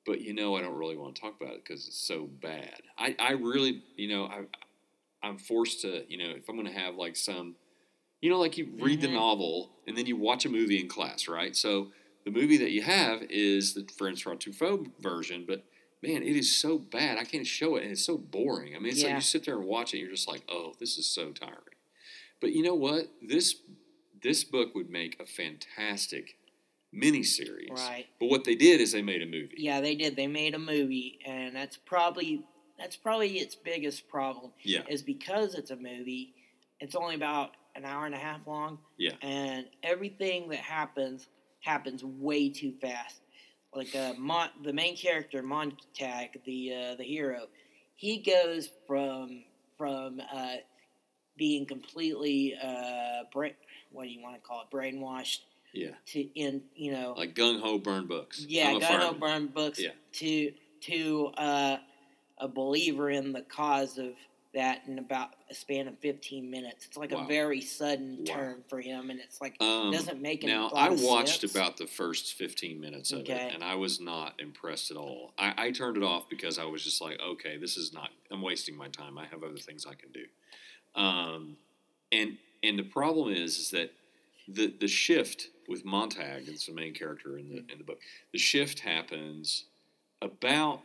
but 0.07 0.21
you 0.21 0.33
know, 0.35 0.55
I 0.57 0.63
don't 0.63 0.77
really 0.77 0.97
want 0.97 1.15
to 1.17 1.21
talk 1.21 1.41
about 1.41 1.55
it 1.55 1.65
because 1.65 1.87
it's 1.89 1.99
so 2.07 2.27
bad. 2.27 2.83
I, 2.99 3.17
I 3.19 3.33
really, 3.33 3.83
you 3.97 4.09
know, 4.09 4.25
I, 4.27 4.43
I'm 5.23 5.39
forced 5.39 5.83
to, 5.83 6.05
you 6.09 6.19
know, 6.19 6.31
if 6.37 6.49
I'm 6.49 6.57
going 6.57 6.73
to 6.73 6.79
have 6.79 6.95
like 6.95 7.17
some, 7.17 7.57
you 8.21 8.31
know, 8.31 8.39
like 8.39 8.57
you 8.59 8.69
read 8.79 9.01
the 9.01 9.09
Mhm. 9.09 9.15
novel 9.15 9.71
and 9.87 9.97
then 9.97 10.07
you 10.07 10.17
watch 10.17 10.45
a 10.45 10.49
movie 10.49 10.79
in 10.81 10.89
class, 10.89 11.29
right? 11.29 11.55
So 11.57 11.89
the 12.33 12.41
movie 12.41 12.59
that 12.59 12.71
you 12.73 12.83
have 12.83 13.23
is 13.31 13.75
the 13.75 13.87
Francois 13.97 14.35
Truffaut 14.35 14.87
version, 15.01 15.45
but 15.49 15.65
man, 16.03 16.23
it 16.23 16.37
is 16.37 16.55
so 16.55 16.79
bad. 16.79 17.17
I 17.19 17.25
can't 17.25 17.47
show 17.47 17.77
it, 17.77 17.85
and 17.85 17.93
it's 17.93 18.05
so 18.05 18.19
boring. 18.19 18.77
I 18.77 18.79
mean, 18.79 18.93
it's 18.93 19.03
like 19.03 19.15
you 19.15 19.21
sit 19.21 19.45
there 19.47 19.57
and 19.57 19.65
watch 19.67 19.95
it, 19.95 19.99
you're 19.99 20.11
just 20.11 20.29
like, 20.29 20.43
oh, 20.51 20.75
this 20.79 20.99
is 20.99 21.07
so 21.07 21.33
tiring. 21.33 21.57
But 22.41 22.53
you 22.53 22.63
know 22.63 22.75
what? 22.75 23.09
This 23.27 23.57
this 24.23 24.45
book 24.45 24.75
would 24.75 24.91
make 24.91 25.19
a 25.21 25.27
fantastic 25.27 26.37
miniseries. 26.95 27.71
Right. 27.71 28.07
But 28.21 28.27
what 28.29 28.45
they 28.45 28.55
did 28.57 28.81
is 28.81 28.93
they 28.93 29.03
made 29.03 29.23
a 29.23 29.27
movie. 29.27 29.55
Yeah, 29.57 29.81
they 29.81 29.95
did. 29.95 30.17
They 30.17 30.27
made 30.27 30.55
a 30.55 30.59
movie, 30.59 31.19
and 31.27 31.55
that's 31.57 31.77
probably 31.77 32.45
that's 32.79 32.97
probably 32.97 33.39
its 33.39 33.55
biggest 33.57 34.09
problem 34.09 34.53
Yeah. 34.63 34.83
is 34.89 35.03
because 35.03 35.55
it's 35.55 35.71
a 35.71 35.77
movie. 35.77 36.35
It's 36.79 36.95
only 36.95 37.15
about 37.17 37.53
an 37.75 37.85
hour 37.85 38.07
and 38.07 38.15
a 38.15 38.19
half 38.19 38.47
long. 38.47 38.79
Yeah. 38.99 39.13
And 39.23 39.67
everything 39.83 40.49
that 40.51 40.61
happens 40.61 41.27
happens 41.61 42.05
way 42.05 42.49
too 42.49 42.73
fast. 42.81 43.21
Like 43.75 43.95
uh, 43.95 44.15
Mon- 44.19 44.51
the 44.65 44.73
main 44.73 44.97
character 44.97 45.43
Montag, 45.43 46.41
the 46.45 46.73
uh, 46.75 46.95
the 46.97 47.05
hero, 47.05 47.47
he 47.97 48.19
goes 48.19 48.71
from 48.87 49.45
from 49.77 50.21
uh, 50.33 50.57
being 51.37 51.67
completely 51.67 52.55
uh, 52.61 53.25
bra- 53.33 53.51
what 53.93 54.05
do 54.05 54.11
you 54.11 54.23
want 54.23 54.35
to 54.37 54.41
call 54.41 54.63
it 54.63 54.75
brainwashed 54.75 55.41
Yeah. 55.75 55.91
to 56.07 56.21
in 56.35 56.63
you 56.75 56.93
know 56.93 57.15
Like 57.17 57.35
gung 57.35 57.61
ho 57.61 57.79
burn 57.79 58.07
books. 58.07 58.45
yeah, 58.49 58.69
I'm 58.71 58.77
a 58.77 58.81
gun 58.81 59.01
fireman. 59.01 59.21
burn 59.21 59.47
books 59.49 59.79
Yeah. 59.81 59.91
to 60.15 60.53
to 60.83 61.27
uh, 61.37 61.77
a 62.39 62.49
believer 62.49 63.11
in 63.11 63.33
the 63.33 63.43
cause 63.43 63.99
of 63.99 64.13
that 64.55 64.83
in 64.87 64.99
about 64.99 65.31
a 65.51 65.55
span 65.55 65.89
of 65.89 65.99
15 65.99 66.51
minutes. 66.51 66.87
It's 66.87 66.97
like 66.97 67.13
Wow. 67.13 67.25
a 67.25 67.27
very 67.27 67.61
sudden 67.61 68.25
Wow. 68.25 68.35
turn 68.35 68.65
for 68.69 68.81
him, 68.81 69.11
and 69.11 69.21
it's 69.21 69.41
like 69.41 69.61
Um, 69.61 69.91
doesn't 69.91 70.21
make 70.23 70.43
any 70.43 70.53
now 70.53 70.69
I 70.75 70.91
watched 70.91 71.41
sense. 71.41 71.55
about 71.55 71.77
the 71.77 71.87
first 71.87 72.35
15 72.35 72.81
minutes 72.81 73.13
of 73.13 73.21
Okay. 73.21 73.49
it, 73.49 73.55
and 73.55 73.63
I 73.63 73.75
was 73.75 74.01
not 74.01 74.41
impressed 74.41 74.91
at 74.91 74.97
all. 74.97 75.35
I, 75.37 75.67
I 75.67 75.71
turned 75.71 75.97
it 75.97 76.03
off 76.03 76.29
because 76.29 76.59
I 76.59 76.65
was 76.65 76.83
just 76.83 77.01
like, 77.01 77.21
okay, 77.21 77.57
this 77.57 77.77
is 77.77 77.93
not. 77.93 78.11
I'm 78.31 78.43
wasting 78.43 78.77
my 78.77 78.89
time. 78.89 79.19
I 79.19 79.27
have 79.27 79.43
other 79.43 79.59
things 79.59 79.85
I 79.87 79.95
can 79.95 80.11
do. 80.13 80.27
Um, 80.95 81.57
and 82.13 82.39
and 82.63 82.79
the 82.79 82.85
problem 82.85 83.33
is 83.33 83.59
is 83.59 83.71
that 83.71 83.93
the 84.49 84.69
the 84.81 84.89
shift 84.89 85.49
with 85.69 85.85
Montag, 85.85 86.49
it's 86.49 86.67
the 86.67 86.73
main 86.73 86.95
character 86.95 87.37
in 87.39 87.49
the 87.49 87.59
in 87.71 87.79
the 87.79 87.85
book. 87.85 88.01
The 88.33 88.39
shift 88.39 88.81
happens 88.81 89.65
about 90.23 90.81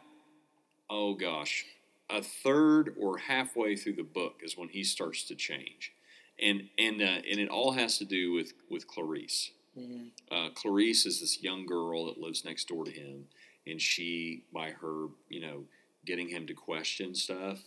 oh 0.89 1.13
gosh, 1.13 1.65
a 2.13 2.22
third 2.22 2.96
or 3.00 3.17
halfway 3.17 3.75
through 3.75 3.93
the 3.93 4.03
book 4.03 4.41
is 4.43 4.58
when 4.58 4.70
he 4.70 4.84
starts 4.84 5.24
to 5.25 5.36
change, 5.36 5.91
and 6.39 6.70
and 6.77 7.01
uh, 7.01 7.22
and 7.29 7.39
it 7.39 7.50
all 7.50 7.72
has 7.72 7.98
to 7.98 8.05
do 8.05 8.32
with 8.32 8.53
with 8.70 8.88
Clarice. 8.88 9.51
Mhm. 9.77 10.10
Uh, 10.29 10.50
Clarice 10.53 11.05
is 11.08 11.20
this 11.20 11.41
young 11.41 11.65
girl 11.65 12.05
that 12.05 12.20
lives 12.20 12.46
next 12.46 12.67
door 12.67 12.86
to 12.86 12.91
him, 12.91 13.27
and 13.65 13.82
she, 13.82 14.43
by 14.53 14.70
her, 14.70 15.08
you 15.29 15.39
know, 15.41 15.65
getting 16.05 16.29
him 16.29 16.46
to 16.46 16.53
question 16.53 17.15
stuff, 17.15 17.60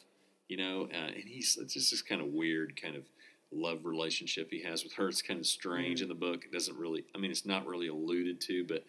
you 0.49 0.57
know, 0.57 0.89
uh, 0.93 1.11
and 1.17 1.25
he's 1.25 1.57
it's 1.61 1.75
just 1.75 1.91
this 1.91 2.03
kind 2.03 2.21
of 2.21 2.29
weird 2.29 2.81
kind 2.81 2.95
of 2.95 3.05
love 3.51 3.85
relationship 3.85 4.49
he 4.51 4.61
has 4.63 4.85
with 4.85 4.93
her. 4.95 5.09
It's 5.09 5.23
kind 5.23 5.41
of 5.41 5.47
strange 5.47 6.03
in 6.03 6.09
the 6.09 6.15
book. 6.15 6.45
It 6.45 6.53
doesn't 6.53 6.77
really, 6.79 7.05
I 7.15 7.19
mean, 7.19 7.31
it's 7.33 7.47
not 7.47 7.67
really 7.67 7.89
alluded 7.89 8.41
to, 8.43 8.65
but 8.65 8.85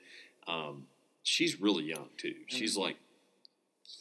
um, 0.48 0.86
she's 1.24 1.60
really 1.60 1.86
young 1.86 2.10
too. 2.18 2.36
She's 2.48 2.76
Mhm. 2.76 2.82
like 2.82 2.98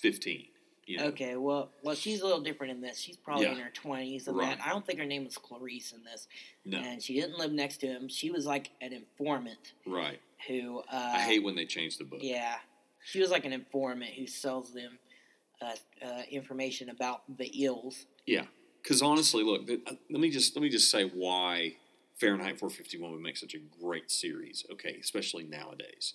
fifteen. 0.01 0.49
You 0.87 0.99
know? 0.99 1.05
Okay, 1.07 1.35
well, 1.37 1.71
well, 1.83 1.97
she's 1.97 2.21
a 2.21 2.25
little 2.25 2.41
different 2.41 2.71
in 2.73 2.81
this. 2.81 2.99
She's 3.01 3.17
probably 3.17 3.47
Yeah. 3.47 3.53
in 3.53 3.59
her 3.59 3.71
twenties 3.71 4.29
and 4.29 4.37
Right. 4.37 4.57
that. 4.57 4.65
I 4.65 4.71
don't 4.71 4.87
think 4.87 5.01
her 5.01 5.05
name 5.05 5.25
was 5.25 5.37
Clarice 5.37 5.93
in 5.93 6.05
this, 6.05 6.29
No, 6.65 6.79
and 6.79 7.03
she 7.03 7.15
didn't 7.15 7.39
live 7.39 7.53
next 7.53 7.79
to 7.79 7.89
him. 7.89 8.09
She 8.09 8.31
was 8.31 8.47
like 8.47 8.71
an 8.81 8.93
informant 8.93 9.73
right. 9.85 10.21
who. 10.47 10.79
Uh, 10.81 11.13
I 11.17 11.23
hate 11.23 11.43
when 11.43 11.57
they 11.57 11.67
change 11.67 11.99
the 11.99 12.05
book. 12.05 12.21
Yeah, 12.23 12.61
she 13.05 13.19
was 13.21 13.31
like 13.33 13.45
an 13.45 13.53
informant 13.53 14.13
who 14.15 14.27
sells 14.29 14.73
them 14.73 14.99
uh, 15.61 15.75
uh, 16.03 16.23
information 16.31 16.91
about 16.91 17.23
the 17.37 17.51
eels. 17.61 18.07
Yeah, 18.27 18.47
because 18.83 19.03
honestly, 19.03 19.43
look, 19.43 19.67
th- 19.67 19.81
uh, 19.87 19.95
let 20.11 20.21
me 20.21 20.31
just 20.31 20.55
let 20.55 20.63
me 20.63 20.69
just 20.69 20.89
say 20.91 21.05
why 21.05 21.77
Fahrenheit 22.21 22.61
451 22.61 23.11
would 23.11 23.21
make 23.23 23.37
such 23.37 23.55
a 23.55 23.59
great 23.59 24.11
series. 24.11 24.65
Okay, 24.71 24.97
especially 25.01 25.43
nowadays. 25.45 26.15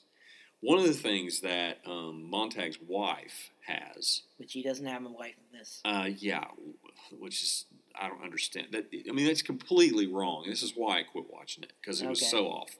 One 0.61 0.77
of 0.77 0.85
the 0.85 0.93
things 0.93 1.41
that 1.41 1.79
um, 1.85 2.29
Montag's 2.29 2.77
wife 2.87 3.49
has, 3.65 4.21
which 4.37 4.51
she 4.51 4.61
doesn't 4.63 4.85
have 4.85 5.03
a 5.05 5.09
wife 5.09 5.35
in 5.51 5.57
this. 5.57 5.81
uh, 5.85 6.09
yeah, 6.17 6.45
which 7.17 7.41
is 7.41 7.65
I 7.99 8.07
don't 8.07 8.23
understand 8.23 8.67
that. 8.71 8.85
I 9.09 9.11
mean, 9.11 9.25
that's 9.25 9.41
completely 9.41 10.07
wrong. 10.07 10.45
This 10.47 10.61
is 10.63 10.73
why 10.75 10.99
I 10.99 11.03
quit 11.03 11.25
watching 11.31 11.63
it 11.63 11.73
because 11.81 12.01
it 12.01 12.07
was 12.07 12.25
so 12.29 12.47
off. 12.47 12.77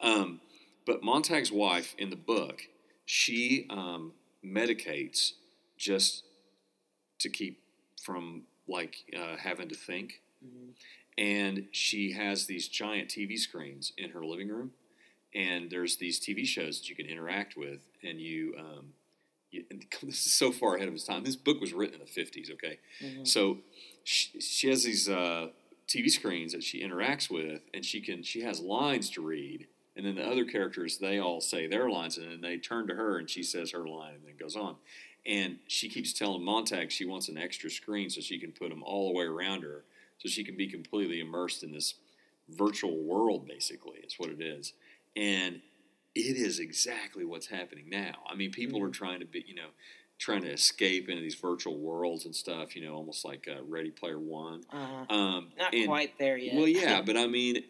Um, 0.00 0.40
but 0.86 1.02
Montag's 1.02 1.52
wife 1.52 1.94
in 1.98 2.10
the 2.10 2.16
book, 2.16 2.62
she 3.06 3.66
um, 3.70 4.12
medicates 4.44 5.32
just 5.78 6.24
to 7.20 7.28
keep 7.28 7.60
from 8.02 8.42
like 8.66 8.96
uh, 9.16 9.36
having 9.36 9.68
to 9.68 9.74
think 9.74 10.20
Mhm. 10.44 10.70
and 11.18 11.66
she 11.70 12.12
has 12.12 12.46
these 12.46 12.66
giant 12.66 13.10
TV 13.10 13.36
screens 13.38 13.92
in 13.98 14.10
her 14.10 14.24
living 14.24 14.48
room, 14.48 14.72
and 15.34 15.70
there's 15.70 15.96
these 15.96 16.20
TV 16.20 16.46
shows 16.46 16.80
that 16.80 16.88
you 16.88 16.96
can 16.96 17.06
interact 17.06 17.56
with, 17.56 17.80
and 18.02 18.20
you. 18.20 18.54
Um, 18.58 18.92
you 19.50 19.64
and 19.70 19.84
this 20.02 20.26
is 20.26 20.32
so 20.32 20.52
far 20.52 20.76
ahead 20.76 20.88
of 20.88 20.94
its 20.94 21.04
time. 21.04 21.24
This 21.24 21.36
book 21.36 21.60
was 21.60 21.72
written 21.72 22.00
in 22.00 22.00
the 22.00 22.20
50s, 22.20 22.52
okay? 22.52 22.78
Mhm. 23.02 23.26
So 23.26 23.58
she, 24.04 24.40
she 24.40 24.68
has 24.68 24.84
these 24.84 25.08
uh, 25.08 25.48
TV 25.88 26.08
screens 26.08 26.52
that 26.52 26.62
she 26.62 26.82
interacts 26.82 27.28
with, 27.30 27.62
and 27.74 27.84
she 27.84 28.00
can 28.00 28.22
she 28.22 28.42
has 28.42 28.60
lines 28.60 29.10
to 29.10 29.20
read, 29.20 29.66
and 29.96 30.06
then 30.06 30.14
the 30.14 30.24
other 30.24 30.44
characters 30.44 30.98
they 30.98 31.18
all 31.18 31.40
say 31.40 31.66
their 31.66 31.90
lines, 31.90 32.16
and 32.16 32.30
then 32.30 32.40
they 32.40 32.58
turn 32.58 32.86
to 32.88 32.94
her, 32.94 33.18
and 33.18 33.28
she 33.28 33.42
says 33.42 33.72
her 33.72 33.86
line, 33.86 34.14
and 34.14 34.24
then 34.24 34.36
goes 34.38 34.56
on. 34.56 34.76
And 35.26 35.58
she 35.66 35.88
keeps 35.88 36.12
telling 36.12 36.42
Montag 36.44 36.90
she 36.90 37.04
wants 37.04 37.28
an 37.28 37.36
extra 37.36 37.70
screen 37.70 38.08
so 38.08 38.20
she 38.20 38.38
can 38.38 38.52
put 38.52 38.70
them 38.70 38.82
all 38.82 39.08
the 39.08 39.14
way 39.18 39.24
around 39.24 39.62
her, 39.62 39.84
so 40.18 40.28
she 40.28 40.44
can 40.44 40.56
be 40.56 40.68
completely 40.68 41.20
immersed 41.20 41.62
in 41.62 41.72
this 41.72 41.94
virtual 42.48 42.96
world. 43.02 43.46
Basically, 43.46 43.98
is 43.98 44.14
what 44.16 44.30
it 44.30 44.40
is, 44.40 44.72
and 45.16 45.60
it 46.14 46.36
is 46.36 46.58
exactly 46.58 47.24
what's 47.24 47.46
happening 47.46 47.88
now. 47.88 48.14
I 48.28 48.34
mean, 48.34 48.50
people 48.50 48.82
are 48.82 48.90
trying 48.90 49.20
to 49.20 49.26
be, 49.26 49.44
you 49.46 49.54
know, 49.54 49.68
trying 50.18 50.42
to 50.42 50.50
escape 50.50 51.08
into 51.08 51.22
these 51.22 51.36
virtual 51.36 51.78
worlds 51.78 52.24
and 52.24 52.34
stuff. 52.34 52.74
You 52.76 52.84
know, 52.86 52.94
almost 52.94 53.24
like 53.24 53.48
uh, 53.50 53.62
Ready 53.68 53.90
Player 53.90 54.18
One. 54.18 54.62
Uh-huh. 54.72 55.14
Um, 55.14 55.48
Not 55.58 55.74
and- 55.74 55.86
quite 55.86 56.18
there 56.18 56.36
yet. 56.36 56.56
Well, 56.56 56.68
yeah, 56.68 57.00
but 57.06 57.16
I 57.16 57.26
mean, 57.26 57.62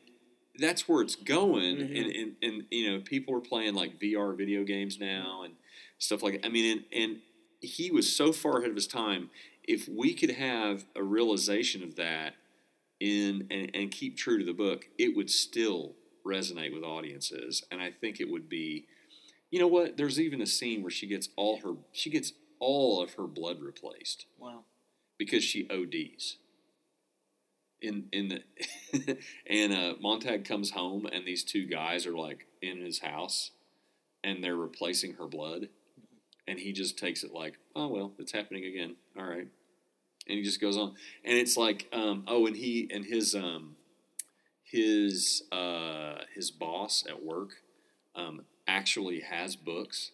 that's 0.58 0.88
where 0.88 1.02
it's 1.02 1.16
going, 1.16 1.76
Mhm. 1.76 1.98
and, 2.00 2.10
and 2.16 2.36
and 2.42 2.64
you 2.70 2.90
know, 2.90 3.00
people 3.00 3.34
are 3.36 3.40
playing 3.40 3.74
like 3.74 4.00
VR 4.00 4.36
video 4.36 4.64
games 4.64 4.98
now 4.98 5.42
and 5.44 5.54
stuff 5.98 6.22
like. 6.22 6.40
that. 6.40 6.46
I 6.46 6.50
mean, 6.50 6.78
and, 6.92 7.02
and 7.02 7.16
he 7.60 7.90
was 7.90 8.14
so 8.14 8.32
far 8.32 8.58
ahead 8.58 8.70
of 8.70 8.76
his 8.76 8.86
time. 8.86 9.30
If 9.64 9.86
we 9.88 10.14
could 10.14 10.30
have 10.30 10.84
a 10.96 11.02
realization 11.02 11.82
of 11.84 11.96
that 11.96 12.34
in 12.98 13.46
and, 13.50 13.70
and 13.74 13.90
keep 13.90 14.16
true 14.16 14.38
to 14.38 14.44
the 14.44 14.54
book, 14.54 14.86
it 14.98 15.14
would 15.14 15.30
still 15.30 15.94
resonate 16.30 16.72
with 16.72 16.84
audiences, 16.84 17.64
and 17.70 17.80
I 17.80 17.90
think 17.90 18.20
it 18.20 18.30
would 18.30 18.48
be. 18.48 18.86
You 19.50 19.58
know 19.58 19.66
what? 19.66 19.96
There's 19.96 20.20
even 20.20 20.40
a 20.40 20.46
scene 20.46 20.82
where 20.82 20.90
she 20.90 21.06
gets 21.06 21.28
all 21.36 21.60
her 21.62 21.74
she 21.92 22.10
gets 22.10 22.32
all 22.60 23.02
of 23.02 23.14
her 23.14 23.26
blood 23.26 23.60
replaced 23.60 24.26
Well, 24.38 24.64
because 25.18 25.42
she 25.42 25.68
ODs. 25.68 26.36
In 27.82 28.04
in 28.12 28.28
the 28.28 29.16
and 29.46 29.72
uh, 29.72 29.94
Montag 30.00 30.44
comes 30.44 30.70
home 30.70 31.06
and 31.06 31.26
these 31.26 31.42
two 31.42 31.66
guys 31.66 32.06
are 32.06 32.16
like 32.16 32.46
in 32.62 32.80
his 32.80 33.00
house, 33.00 33.50
and 34.22 34.44
they're 34.44 34.56
replacing 34.56 35.14
her 35.14 35.26
blood, 35.26 35.68
and 36.46 36.58
he 36.58 36.72
just 36.72 36.98
takes 36.98 37.24
it 37.24 37.32
like, 37.32 37.58
oh 37.74 37.88
well, 37.88 38.12
it's 38.18 38.32
happening 38.32 38.66
again. 38.66 38.96
All 39.18 39.24
right, 39.24 39.48
and 40.28 40.38
he 40.38 40.42
just 40.42 40.60
goes 40.60 40.76
on, 40.76 40.94
and 41.24 41.38
it's 41.38 41.56
like, 41.56 41.88
um, 41.92 42.24
oh, 42.28 42.46
and 42.46 42.56
he 42.56 42.88
and 42.92 43.04
his 43.04 43.34
um, 43.34 43.76
his 44.70 45.42
uh, 45.52 46.20
his 46.34 46.50
boss 46.50 47.04
at 47.08 47.22
work 47.22 47.50
um, 48.14 48.42
actually 48.66 49.20
has 49.20 49.56
books, 49.56 50.12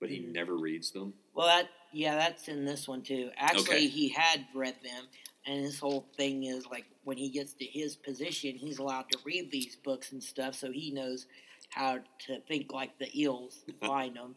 but 0.00 0.10
he 0.10 0.18
Mhm. 0.20 0.32
never 0.32 0.56
reads 0.56 0.90
them. 0.90 1.14
Well, 1.34 1.46
that 1.46 1.70
yeah, 1.92 2.16
that's 2.16 2.48
in 2.48 2.64
this 2.64 2.88
one 2.88 3.02
too. 3.02 3.30
Actually, 3.36 3.62
Okay. 3.76 3.86
he 3.88 4.08
had 4.08 4.46
read 4.54 4.76
them, 4.82 5.06
and 5.46 5.60
his 5.64 5.78
whole 5.78 6.06
thing 6.16 6.44
is 6.44 6.66
like 6.66 6.84
when 7.04 7.16
he 7.16 7.28
gets 7.28 7.52
to 7.54 7.64
his 7.64 7.96
position, 7.96 8.56
he's 8.56 8.78
allowed 8.78 9.10
to 9.10 9.18
read 9.24 9.50
these 9.50 9.76
books 9.76 10.12
and 10.12 10.22
stuff, 10.22 10.54
so 10.54 10.70
he 10.72 10.90
knows 10.90 11.26
how 11.70 11.98
to 12.26 12.40
think 12.42 12.72
like 12.72 12.98
the 12.98 13.08
eels, 13.20 13.64
find 13.80 14.16
them 14.16 14.34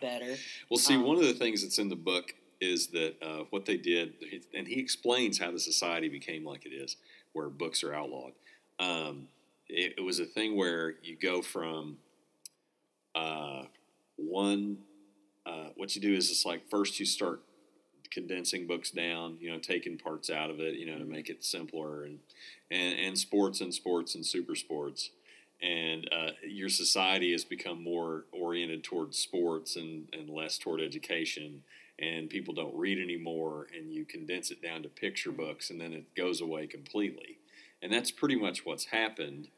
better. 0.00 0.36
Well, 0.70 0.78
see, 0.78 0.94
Um, 0.96 1.04
one 1.04 1.16
of 1.16 1.24
the 1.24 1.34
things 1.34 1.62
that's 1.62 1.78
in 1.78 1.88
the 1.88 1.96
book 1.96 2.34
is 2.60 2.88
that 2.88 3.16
uh, 3.22 3.44
what 3.50 3.64
they 3.64 3.76
did, 3.76 4.14
and 4.54 4.68
he 4.68 4.78
explains 4.78 5.38
how 5.38 5.50
the 5.50 5.58
society 5.58 6.08
became 6.08 6.44
like 6.44 6.66
it 6.66 6.72
is, 6.74 6.96
where 7.32 7.48
books 7.48 7.82
are 7.82 7.94
outlawed. 7.94 8.32
Um, 8.80 9.28
it, 9.68 9.94
it 9.98 10.00
was 10.00 10.20
a 10.20 10.24
thing 10.24 10.56
where 10.56 10.94
you 11.02 11.16
go 11.20 11.42
from 11.42 11.98
uh, 13.14 13.64
one. 14.16 14.78
Uh, 15.46 15.68
what 15.76 15.94
you 15.94 16.02
do 16.02 16.14
is 16.14 16.30
it's 16.30 16.46
like 16.46 16.68
first 16.70 17.00
you 17.00 17.06
start 17.06 17.42
condensing 18.10 18.66
books 18.66 18.90
down, 18.90 19.36
you 19.40 19.50
know, 19.50 19.58
taking 19.58 19.98
parts 19.98 20.30
out 20.30 20.50
of 20.50 20.60
it, 20.60 20.74
you 20.74 20.86
know, 20.86 20.98
to 20.98 21.04
make 21.04 21.28
it 21.30 21.44
simpler, 21.44 22.04
and 22.04 22.18
and, 22.70 22.98
and 22.98 23.18
sports 23.18 23.60
and 23.60 23.74
sports 23.74 24.14
and 24.14 24.26
super 24.26 24.56
sports 24.56 25.10
and 25.62 26.08
uh, 26.12 26.30
your 26.46 26.70
society 26.70 27.32
has 27.32 27.44
become 27.44 27.82
more 27.82 28.24
oriented 28.32 28.82
towards 28.82 29.18
sports 29.18 29.76
and, 29.76 30.08
and 30.12 30.30
less 30.30 30.58
toward 30.58 30.80
education 30.80 31.62
and 31.98 32.30
people 32.30 32.54
don't 32.54 32.74
read 32.74 32.98
anymore 32.98 33.66
and 33.76 33.92
you 33.92 34.04
condense 34.06 34.50
it 34.50 34.62
down 34.62 34.82
to 34.82 34.88
picture 34.88 35.32
books 35.32 35.70
and 35.70 35.80
then 35.80 35.92
it 35.92 36.14
goes 36.14 36.40
away 36.40 36.66
completely 36.66 37.39
and 37.82 37.92
that's 37.92 38.10
pretty 38.10 38.36
much 38.36 38.64
what's 38.64 38.86
happened 38.86 39.48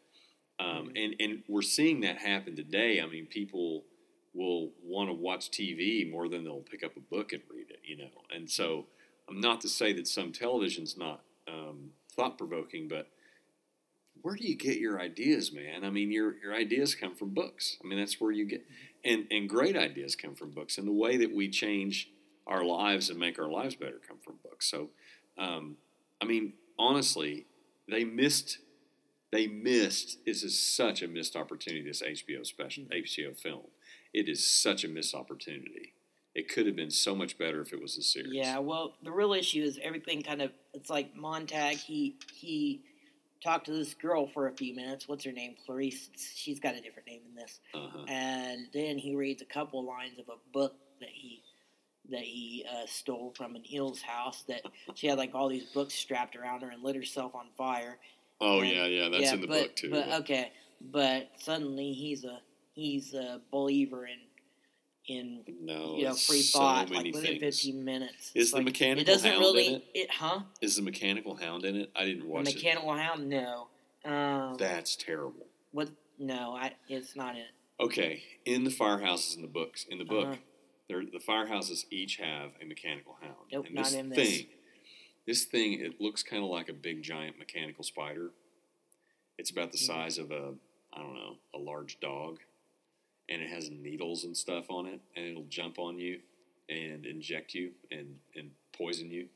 um, 0.61 0.93
and, 0.95 1.15
and 1.19 1.43
we're 1.49 1.63
seeing 1.63 2.01
that 2.01 2.19
happen 2.19 2.57
today 2.57 3.01
i 3.01 3.07
mean 3.07 3.27
people 3.27 3.85
will 4.35 4.71
want 4.83 5.09
to 5.09 5.15
watch 5.15 5.51
tv 5.51 6.11
more 6.11 6.29
than 6.29 6.45
they'll 6.45 6.61
pick 6.61 6.83
up 6.83 6.97
a 6.97 7.01
book 7.01 7.33
and 7.33 7.43
read 7.53 7.71
it 7.71 7.81
you 7.85 7.97
know 7.97 8.11
and 8.35 8.51
so 8.51 8.87
i'm 9.29 9.41
not 9.41 9.61
to 9.61 9.69
say 9.69 9.93
that 9.93 10.07
some 10.07 10.33
television's 10.33 10.97
not 10.97 11.23
um, 11.49 11.91
thought-provoking 12.17 12.89
but 12.89 13.09
where 14.23 14.37
do 14.37 14.47
you 14.47 14.57
get 14.57 14.79
your 14.79 15.01
ideas, 15.01 15.53
man? 15.53 15.85
I 15.85 15.91
mean, 15.91 16.11
your 16.11 16.37
your 16.43 16.55
ideas 16.55 16.95
come 16.95 17.15
from 17.15 17.31
books. 17.31 17.77
I 17.83 17.87
mean, 17.87 17.99
that's 17.99 18.21
where 18.21 18.31
you 18.31 18.47
get, 18.47 18.65
and 19.05 19.27
and 19.31 19.49
great 19.49 19.77
ideas 19.77 20.17
come 20.17 20.35
from 20.35 20.51
books. 20.51 20.79
And 20.79 20.87
the 20.87 20.93
way 20.93 21.17
that 21.19 21.35
we 21.35 21.51
change 21.51 22.09
our 22.47 22.65
lives 22.65 23.11
and 23.11 23.19
make 23.19 23.39
our 23.39 23.51
lives 23.51 23.75
better 23.75 24.01
come 24.07 24.19
from 24.25 24.35
books. 24.43 24.71
So, 24.71 24.91
um, 25.39 25.77
I 26.21 26.25
mean, 26.25 26.55
honestly, 26.79 27.47
they 27.89 28.05
missed. 28.05 28.59
They 29.31 29.47
missed. 29.47 30.19
This 30.27 30.43
is 30.43 30.61
such 30.61 31.03
a 31.03 31.09
missed 31.09 31.37
opportunity. 31.37 31.83
This 31.83 32.03
HBO 32.03 32.47
special, 32.47 32.85
HBO 32.85 33.39
film. 33.39 33.63
It 34.13 34.29
is 34.29 34.47
such 34.47 34.85
a 34.85 34.89
missed 34.89 35.15
opportunity. 35.15 35.95
It 36.35 36.49
could 36.49 36.67
have 36.67 36.77
been 36.77 36.91
so 36.91 37.15
much 37.15 37.37
better 37.39 37.61
if 37.61 37.73
it 37.73 37.81
was 37.81 37.99
a 37.99 38.03
series. 38.03 38.33
Yeah, 38.33 38.59
well, 38.59 38.95
the 39.03 39.13
real 39.13 39.35
issue 39.35 39.63
is 39.63 39.79
everything 39.83 40.23
kind 40.23 40.43
of. 40.43 40.51
It's 40.75 40.91
like 40.91 41.15
Montag. 41.15 41.77
He 41.77 42.17
he 42.35 42.83
talked 43.43 43.67
to 43.67 43.73
this 43.73 43.95
girl 43.95 44.27
for 44.27 44.47
a 44.47 44.53
few 44.53 44.75
minutes. 44.75 45.09
What's 45.09 45.25
her 45.25 45.33
name? 45.33 45.55
Clarice. 45.67 46.11
She's 46.35 46.61
got 46.61 46.75
a 46.75 46.81
different 46.81 47.09
name 47.09 47.23
in 47.29 47.35
this. 47.35 47.61
Uh-huh. 47.75 48.05
and 48.09 48.67
then 48.73 48.99
he 48.99 49.15
reads 49.15 49.43
a 49.43 49.47
couple 49.47 49.85
lines 49.85 50.19
of 50.19 50.29
a 50.29 50.39
book 50.53 50.75
that 51.01 51.09
he 51.11 51.42
that 52.11 52.21
he 52.21 52.65
uh, 52.71 52.87
stole 52.87 53.33
from 53.37 53.55
an 53.57 53.63
eel's 53.73 54.03
house. 54.03 54.43
That 54.49 54.63
she 54.95 55.07
had 55.07 55.19
like 55.19 55.35
all 55.35 55.49
these 55.49 55.65
books 55.73 55.95
strapped 55.95 56.37
around 56.37 56.63
her 56.63 56.71
and 56.71 56.83
lit 56.83 56.97
herself 56.97 57.35
on 57.35 57.47
fire. 57.57 57.99
Oh 58.41 58.61
And- 58.61 58.71
yeah, 58.71 58.87
yeah. 58.87 59.09
That's 59.09 59.23
yeah, 59.25 59.35
in 59.35 59.41
the 59.41 59.47
but, 59.47 59.61
book 59.63 59.77
too. 59.77 59.91
But 59.91 60.09
okay, 60.23 60.53
but 60.81 61.31
suddenly 61.39 61.93
he's 61.93 62.25
a 62.25 62.41
he's 62.75 63.15
a 63.15 63.41
believer 63.51 64.07
in 64.07 64.19
in 65.09 65.43
no, 65.61 65.97
you 65.97 66.05
know 66.05 66.15
free 66.15 66.43
so 66.43 66.59
thought 66.61 66.89
many 66.91 67.07
like 67.11 67.15
within 67.15 67.39
things. 67.41 67.57
fifteen 67.61 67.85
minutes. 67.85 68.31
Is 68.35 68.43
It's 68.43 68.51
the 68.53 68.59
like, 68.59 68.67
mechanical 68.67 69.03
It 69.03 69.07
doesn't 69.07 69.31
hound 69.31 69.41
really 69.43 69.67
in 69.75 69.83
it? 69.95 70.11
huh? 70.11 70.41
Is 70.61 70.77
the 70.77 70.83
mechanical 70.83 71.35
hound 71.37 71.65
in 71.65 71.75
it? 71.77 71.91
I 71.97 72.05
didn't 72.05 72.27
watch 72.29 72.43
it. 72.43 72.51
The 72.51 72.55
mechanical 72.55 72.95
hound? 72.97 73.29
No. 73.29 73.67
Um, 74.05 74.57
That's 74.59 74.95
terrible. 74.97 75.47
what? 75.73 75.89
No, 76.19 76.55
I. 76.55 76.73
It's 76.89 77.17
not 77.17 77.37
it. 77.37 77.47
Okay, 77.81 78.23
in 78.45 78.63
the 78.65 78.71
firehouses 78.71 79.35
in 79.35 79.43
the 79.43 79.49
books, 79.49 79.85
in 79.91 79.99
the 79.99 80.05
book, 80.05 80.27
Uh-huh. 80.27 80.37
There 80.89 81.03
the 81.05 81.19
firehouses 81.19 81.85
each 81.91 82.17
have 82.17 82.51
a 82.61 82.65
mechanical 82.65 83.17
hound. 83.21 83.35
Nope, 83.53 83.67
and 83.67 83.75
not 83.75 83.85
this 83.87 83.95
in 83.95 84.09
this. 84.11 84.29
thing, 84.39 84.47
this 85.27 85.45
thing, 85.45 85.81
it 85.81 86.01
looks 86.01 86.23
kind 86.23 86.43
of 86.43 86.51
like 86.51 86.69
a 86.69 86.73
big 86.75 87.03
giant 87.03 87.39
mechanical 87.39 87.85
spider. 87.85 88.31
It's 89.39 89.51
about 89.51 89.73
the 89.73 89.79
Mhm. 89.79 89.87
size 89.87 90.19
of 90.19 90.31
a, 90.31 90.55
I 90.93 91.03
don't 91.03 91.15
know, 91.15 91.39
a 91.55 91.59
large 91.59 91.99
dog, 92.01 92.41
and 93.29 93.43
it 93.43 93.49
has 93.49 93.71
needles 93.71 94.25
and 94.25 94.37
stuff 94.37 94.71
on 94.71 94.87
it, 94.87 95.01
and 95.17 95.27
it'll 95.27 95.45
jump 95.45 95.79
on 95.79 95.99
you 95.99 96.21
and 96.69 97.07
inject 97.07 97.55
you 97.55 97.75
and 97.91 98.19
and 98.35 98.55
poison 98.73 99.11
you. 99.11 99.29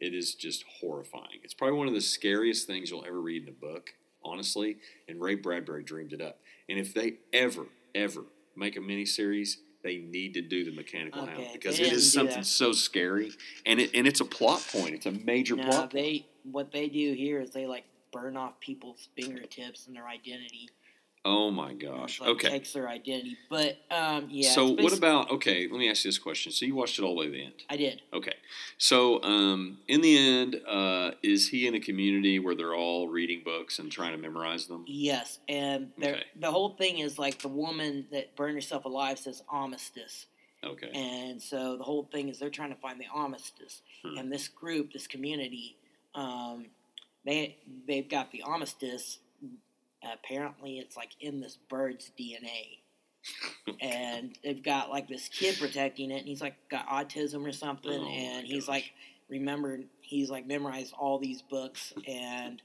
It 0.00 0.14
is 0.14 0.34
just 0.34 0.62
horrifying. 0.64 1.40
It's 1.42 1.52
probably 1.54 1.76
one 1.78 1.88
of 1.88 1.94
the 1.94 2.00
scariest 2.00 2.66
things 2.66 2.90
you'll 2.90 3.04
ever 3.04 3.20
read 3.20 3.42
in 3.42 3.48
a 3.48 3.52
book, 3.52 3.94
honestly. 4.22 4.78
And 5.08 5.20
Ray 5.20 5.34
Bradbury 5.34 5.82
dreamed 5.84 6.12
it 6.14 6.20
up. 6.22 6.40
And 6.68 6.78
if 6.78 6.94
they 6.94 7.18
ever, 7.32 7.66
ever 7.94 8.24
make 8.56 8.76
a 8.76 8.80
miniseries, 8.80 9.58
they 9.82 9.96
need 9.98 10.34
to 10.34 10.42
do 10.42 10.64
the 10.64 10.72
mechanical 10.72 11.22
Okay, 11.22 11.32
hound 11.32 11.48
because 11.52 11.78
it 11.80 11.92
is 11.92 12.12
something 12.12 12.36
that. 12.38 12.46
so 12.46 12.72
scary, 12.72 13.32
and 13.66 13.80
it 13.80 13.90
and 13.94 14.06
it's 14.06 14.20
a 14.20 14.24
plot 14.24 14.64
point. 14.72 14.94
It's 14.94 15.06
a 15.06 15.10
major 15.12 15.56
No, 15.56 15.64
plot. 15.64 15.90
point. 15.92 16.24
what 16.44 16.72
they 16.72 16.88
do 16.88 17.12
here 17.14 17.40
is 17.40 17.50
they 17.50 17.66
like 17.66 17.84
burn 18.12 18.36
off 18.36 18.58
people's 18.60 19.08
fingertips 19.16 19.86
and 19.86 19.94
their 19.96 20.08
identity. 20.08 20.68
Oh 21.22 21.50
my 21.50 21.74
gosh. 21.74 22.18
like 22.18 22.30
Okay. 22.30 22.48
takes 22.48 22.72
their 22.72 22.88
identity. 22.88 23.36
But 23.50 23.76
um, 23.90 24.28
yeah. 24.30 24.52
so 24.52 24.68
what 24.70 24.96
about? 24.96 25.30
Okay, 25.30 25.68
let 25.70 25.78
me 25.78 25.90
ask 25.90 26.04
you 26.04 26.08
this 26.08 26.18
question. 26.18 26.50
So 26.50 26.64
you 26.64 26.74
watched 26.74 26.98
it 26.98 27.02
all 27.02 27.14
the 27.14 27.20
way 27.20 27.26
to 27.26 27.32
the 27.32 27.44
end. 27.44 27.52
I 27.68 27.76
did. 27.76 28.00
Okay. 28.14 28.32
So, 28.78 29.22
um, 29.22 29.78
in 29.86 30.00
the 30.00 30.16
end, 30.16 30.56
uh, 30.66 31.10
is 31.22 31.48
he 31.48 31.66
in 31.66 31.74
a 31.74 31.80
community 31.80 32.38
where 32.38 32.54
they're 32.54 32.74
all 32.74 33.08
reading 33.08 33.42
books 33.44 33.78
and 33.78 33.92
trying 33.92 34.12
to 34.12 34.18
memorize 34.18 34.66
them? 34.66 34.84
Yes, 34.86 35.40
and 35.46 35.92
Okay. 35.98 36.24
the 36.36 36.50
whole 36.50 36.70
thing 36.76 36.98
is 37.00 37.18
like 37.18 37.40
the 37.40 37.48
woman 37.48 38.06
that 38.12 38.34
burned 38.34 38.54
herself 38.54 38.86
alive 38.86 39.18
says 39.18 39.42
armistice, 39.50 40.24
Okay. 40.64 40.88
and 40.94 41.42
so 41.42 41.76
the 41.76 41.84
whole 41.84 42.04
thing 42.10 42.30
is 42.30 42.38
they're 42.38 42.48
trying 42.48 42.70
to 42.74 42.80
find 42.80 42.98
the 42.98 43.06
armistice. 43.12 43.82
Hmm. 44.02 44.16
And 44.16 44.32
this 44.32 44.48
group, 44.48 44.94
this 44.94 45.06
community, 45.06 45.76
um, 46.14 46.68
they 47.26 47.58
they've 47.86 48.08
got 48.08 48.32
the 48.32 48.40
armistice. 48.40 49.18
Apparently, 50.02 50.78
it's 50.78 50.96
like 50.96 51.10
in 51.20 51.40
this 51.40 51.58
bird's 51.68 52.10
DNA. 52.18 52.78
and 53.80 54.36
they've 54.42 54.62
got 54.62 54.88
like 54.90 55.08
this 55.08 55.28
kid 55.28 55.56
protecting 55.58 56.10
it, 56.10 56.18
and 56.20 56.26
he's 56.26 56.40
like 56.40 56.54
got 56.70 56.86
autism 56.88 57.46
or 57.46 57.52
something, 57.52 57.92
Oh, 57.92 58.08
and 58.08 58.46
he's 58.46 58.64
gosh. 58.64 58.68
like 58.76 58.92
remembered, 59.28 59.84
he's 60.00 60.30
like 60.30 60.46
memorized 60.46 60.94
all 60.98 61.18
these 61.18 61.42
books, 61.42 61.92
and 62.08 62.62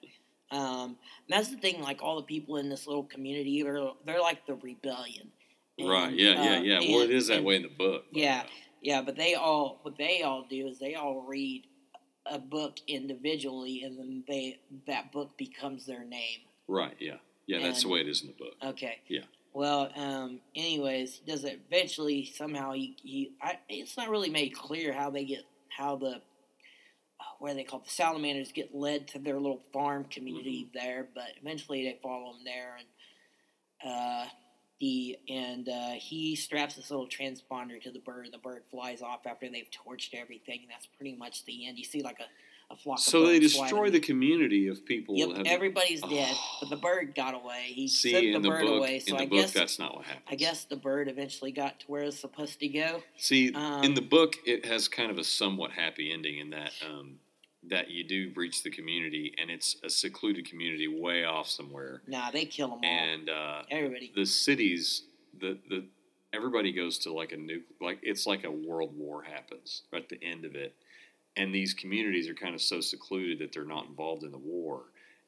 um, 0.51 0.95
that's 1.29 1.49
the 1.49 1.57
thing. 1.57 1.81
Like 1.81 2.01
all 2.01 2.15
the 2.15 2.23
people 2.23 2.55
in 2.57 2.69
this 2.69 2.87
little 2.87 3.03
community, 3.03 3.63
they're 3.63 3.89
they're 4.05 4.21
like 4.21 4.45
the 4.45 4.55
rebellion. 4.55 5.29
And, 5.77 5.89
right. 5.89 6.13
Yeah. 6.13 6.41
Yeah. 6.41 6.57
uh, 6.57 6.61
Yeah. 6.61 6.79
well, 6.89 7.01
it 7.01 7.05
and- 7.05 7.13
is 7.13 7.27
that 7.27 7.37
and- 7.37 7.45
way 7.45 7.57
in 7.57 7.63
the 7.63 7.67
book. 7.67 8.05
but, 8.13 8.17
Yeah. 8.21 8.43
uh, 8.45 8.49
Yeah, 8.81 9.01
but 9.01 9.17
they 9.17 9.33
all 9.35 9.79
what 9.81 9.97
they 9.97 10.21
all 10.21 10.45
do 10.49 10.67
is 10.67 10.79
they 10.79 10.95
all 10.95 11.23
read 11.27 11.67
a 12.25 12.39
book 12.39 12.77
individually, 12.87 13.83
and 13.83 13.99
then 13.99 14.23
they 14.25 14.59
that 14.87 15.11
book 15.11 15.37
becomes 15.37 15.85
their 15.85 16.05
name. 16.05 16.39
right. 16.67 16.95
Yeah. 16.99 17.17
Yeah. 17.47 17.59
That's 17.59 17.83
the 17.83 17.89
way 17.89 17.99
it 18.01 18.07
is 18.07 18.21
in 18.21 18.27
the 18.27 18.33
book. 18.33 18.53
Okay. 18.63 18.99
Yeah. 19.07 19.21
Well, 19.53 19.89
um, 19.95 20.39
anyways, 20.55 21.21
he 21.23 21.31
does 21.31 21.43
it 21.45 21.61
eventually. 21.69 22.25
Somehow 22.25 22.73
he, 22.73 22.97
he 23.01 23.31
I, 23.41 23.59
it's 23.69 23.95
not 23.97 24.09
really 24.09 24.29
made 24.29 24.53
clear 24.55 24.91
how 24.91 25.09
they 25.09 25.23
get 25.25 25.43
how 25.69 25.95
the 25.95 26.15
uh, 27.19 27.23
what 27.39 27.51
are 27.51 27.53
they 27.55 27.63
called 27.63 27.85
the 27.85 27.89
salamanders 27.91 28.51
get 28.51 28.75
led 28.75 29.07
to 29.09 29.19
their 29.19 29.35
little 29.39 29.61
farm 29.71 30.03
community 30.05 30.67
Mm-hmm. 30.69 30.77
there, 30.87 31.07
but 31.15 31.29
eventually 31.41 31.83
they 31.85 31.97
follow 32.03 32.31
him 32.31 32.43
there, 32.43 32.77
and 32.79 33.91
uh, 33.91 34.25
the 34.81 35.17
and 35.29 35.69
uh, 35.69 35.91
he 35.91 36.35
straps 36.35 36.75
this 36.75 36.91
little 36.91 37.07
transponder 37.07 37.81
to 37.81 37.91
the 37.91 37.99
bird. 37.99 38.25
and 38.25 38.33
The 38.33 38.39
bird 38.39 38.63
flies 38.69 39.01
off 39.01 39.25
after 39.25 39.47
they've 39.49 39.69
torched 39.71 40.13
everything, 40.13 40.59
and 40.63 40.69
that's 40.69 40.87
pretty 40.97 41.15
much 41.15 41.45
the 41.45 41.65
end. 41.67 41.77
You 41.77 41.85
see 41.85 42.01
like 42.01 42.19
a, 42.19 42.25
a 42.71 42.75
flock. 42.75 42.99
So 42.99 43.25
they 43.25 43.39
destroy 43.39 43.89
the 43.89 43.99
community 43.99 44.67
of 44.67 44.85
people. 44.85 45.15
Yep, 45.15 45.43
everybody's 45.45 46.01
dead, 46.01 46.33
Oh. 46.33 46.57
but 46.61 46.69
the 46.69 46.75
bird 46.81 47.13
got 47.15 47.33
away. 47.35 47.63
He 47.67 47.87
See, 47.87 48.11
sent 48.11 48.33
the 48.33 48.39
the 48.39 48.49
bird 48.49 48.65
book, 48.65 48.77
away, 48.79 48.99
so 48.99 49.11
in 49.11 49.17
the 49.17 49.23
I 49.23 49.25
book, 49.27 49.39
guess 49.41 49.51
that's 49.53 49.79
not 49.79 49.95
what 49.95 50.05
happened. 50.05 50.23
I 50.29 50.35
guess 50.35 50.65
the 50.65 50.75
bird 50.75 51.07
eventually 51.07 51.51
got 51.51 51.79
to 51.81 51.85
where 51.87 52.03
it's 52.03 52.19
supposed 52.19 52.59
to 52.59 52.67
go. 52.67 53.03
See, 53.17 53.47
in 53.47 53.55
Um, 53.55 53.95
the 53.95 54.01
book, 54.01 54.35
it 54.45 54.65
has 54.65 54.87
kind 54.87 55.11
of 55.11 55.17
a 55.17 55.23
somewhat 55.23 55.71
happy 55.71 56.11
ending 56.11 56.39
in 56.39 56.49
that 56.51 56.71
um, 56.89 57.19
that 57.67 57.89
you 57.89 58.03
do 58.03 58.31
reach 58.35 58.61
the 58.63 58.69
community, 58.69 59.33
and 59.39 59.49
it's 59.49 59.77
a 59.83 59.89
secluded 59.89 60.47
community 60.47 60.87
way 60.87 61.23
off 61.25 61.47
somewhere, 61.49 62.01
Nah, 62.07 62.29
they 62.29 62.45
kill 62.45 62.67
them 62.69 62.79
all. 62.83 62.85
and 62.85 63.29
uh, 63.29 63.63
Everybody. 63.71 64.11
the 64.15 64.25
cities, 64.25 65.03
the 65.39 65.57
the 65.69 65.85
everybody 66.33 66.71
goes 66.71 66.97
to 66.99 67.11
like 67.13 67.31
a 67.31 67.37
new 67.37 67.61
like 67.81 67.97
it's 68.03 68.27
like 68.27 68.43
a 68.43 68.51
world 68.51 68.95
war 68.97 69.23
happens 69.23 69.83
at 69.93 70.09
the 70.09 70.21
end 70.23 70.45
of 70.45 70.53
it, 70.55 70.75
and 71.37 71.53
these 71.53 71.73
communities 71.73 72.29
are 72.29 72.33
kind 72.33 72.55
of 72.55 72.61
so 72.61 72.81
secluded 72.81 73.39
that 73.39 73.51
they're 73.51 73.65
not 73.65 73.87
involved 73.87 74.23
in 74.23 74.31
the 74.31 74.37
war. 74.37 74.83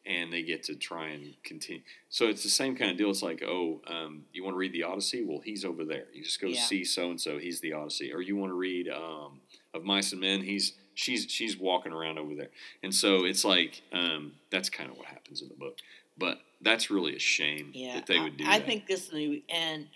And 0.06 0.32
they 0.32 0.42
get 0.42 0.64
to 0.64 0.76
try 0.76 1.10
and 1.10 1.34
continue. 1.44 1.82
So 2.08 2.28
it's 2.28 2.42
the 2.42 2.48
same 2.48 2.78
kind 2.78 2.90
of 2.92 2.96
deal. 2.96 3.10
It's 3.10 3.22
like, 3.22 3.44
oh, 3.46 3.82
um, 3.88 4.24
you 4.32 4.42
want 4.42 4.54
to 4.54 4.58
read 4.58 4.72
the 4.72 4.84
Odyssey? 4.84 5.26
Well, 5.26 5.42
he's 5.44 5.66
over 5.66 5.84
there. 5.84 6.06
You 6.14 6.24
just 6.24 6.40
go 6.40 6.48
Yeah. 6.48 6.62
see 6.62 6.86
so 6.86 7.10
and 7.10 7.20
so. 7.20 7.38
He's 7.38 7.60
the 7.60 7.74
Odyssey. 7.74 8.14
Or 8.14 8.22
you 8.22 8.38
want 8.38 8.52
to 8.52 8.56
read 8.56 8.88
um, 8.88 9.42
of 9.74 9.84
Mice 9.84 10.14
and 10.14 10.22
Men? 10.22 10.44
He's 10.44 10.72
she's 10.94 11.30
she's 11.30 11.58
walking 11.58 11.92
around 11.92 12.20
over 12.20 12.36
there. 12.36 12.52
And 12.84 12.96
so 12.96 13.26
it's 13.26 13.44
like 13.44 13.82
um, 13.92 14.32
that's 14.50 14.70
kind 14.70 14.90
of 14.90 14.98
what 14.98 15.08
happens 15.08 15.42
in 15.42 15.50
the 15.50 15.56
book. 15.56 15.76
But 16.18 16.40
that's 16.62 16.90
really 16.90 17.18
a 17.18 17.20
shame 17.20 17.72
Yeah, 17.74 17.96
that 17.96 18.06
they 18.06 18.18
would 18.18 18.38
do 18.38 18.46
I, 18.48 18.56
I 18.56 18.60
think 18.62 18.88
this 18.88 19.12
movie, 19.12 19.44
and 19.50 19.88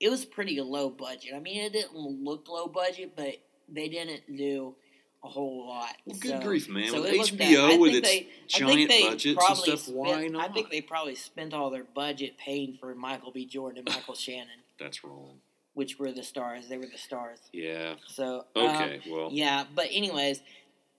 it 0.00 0.08
was 0.08 0.24
pretty 0.24 0.58
low 0.62 0.88
budget. 0.88 1.34
I 1.34 1.40
mean, 1.40 1.60
it 1.60 1.74
didn't 1.74 1.94
look 1.94 2.48
low 2.48 2.66
budget, 2.66 3.12
but 3.14 3.36
they 3.68 3.88
didn't 3.90 4.22
do 4.34 4.74
a 5.24 5.28
whole 5.28 5.66
lot. 5.66 5.96
well, 6.06 6.16
good 6.20 6.30
So- 6.30 6.40
grief, 6.40 6.68
man! 6.68 6.88
so 6.90 7.02
With 7.02 7.12
it 7.12 7.18
wasn't 7.18 7.38
bad. 7.38 7.50
HBO 7.52 7.78
with 7.80 7.94
its 7.96 8.08
they- 8.08 8.28
giant 8.46 8.88
budgets 8.88 9.24
and 9.26 9.56
stuff, 9.58 9.78
spent- 9.80 9.96
why 9.96 10.28
not? 10.28 10.50
I 10.50 10.52
think 10.52 10.70
they 10.70 10.80
probably 10.80 11.16
spent 11.16 11.52
all 11.54 11.70
their 11.70 11.84
budget 11.84 12.38
paying 12.38 12.74
for 12.74 12.94
Michael 12.94 13.32
B. 13.32 13.44
Jordan 13.44 13.84
and 13.84 13.94
Michael 13.94 14.14
Shannon, 14.16 14.60
That's 14.78 15.02
wrong. 15.02 15.40
which 15.74 15.98
were 15.98 16.12
the 16.12 16.22
stars. 16.22 16.68
They 16.68 16.78
were 16.78 16.86
the 16.86 16.98
stars. 16.98 17.40
Yeah. 17.52 17.96
So 18.06 18.44
um, 18.54 18.66
Okay. 18.66 19.00
well. 19.10 19.30
yeah, 19.32 19.64
but 19.74 19.88
anyways, 19.90 20.40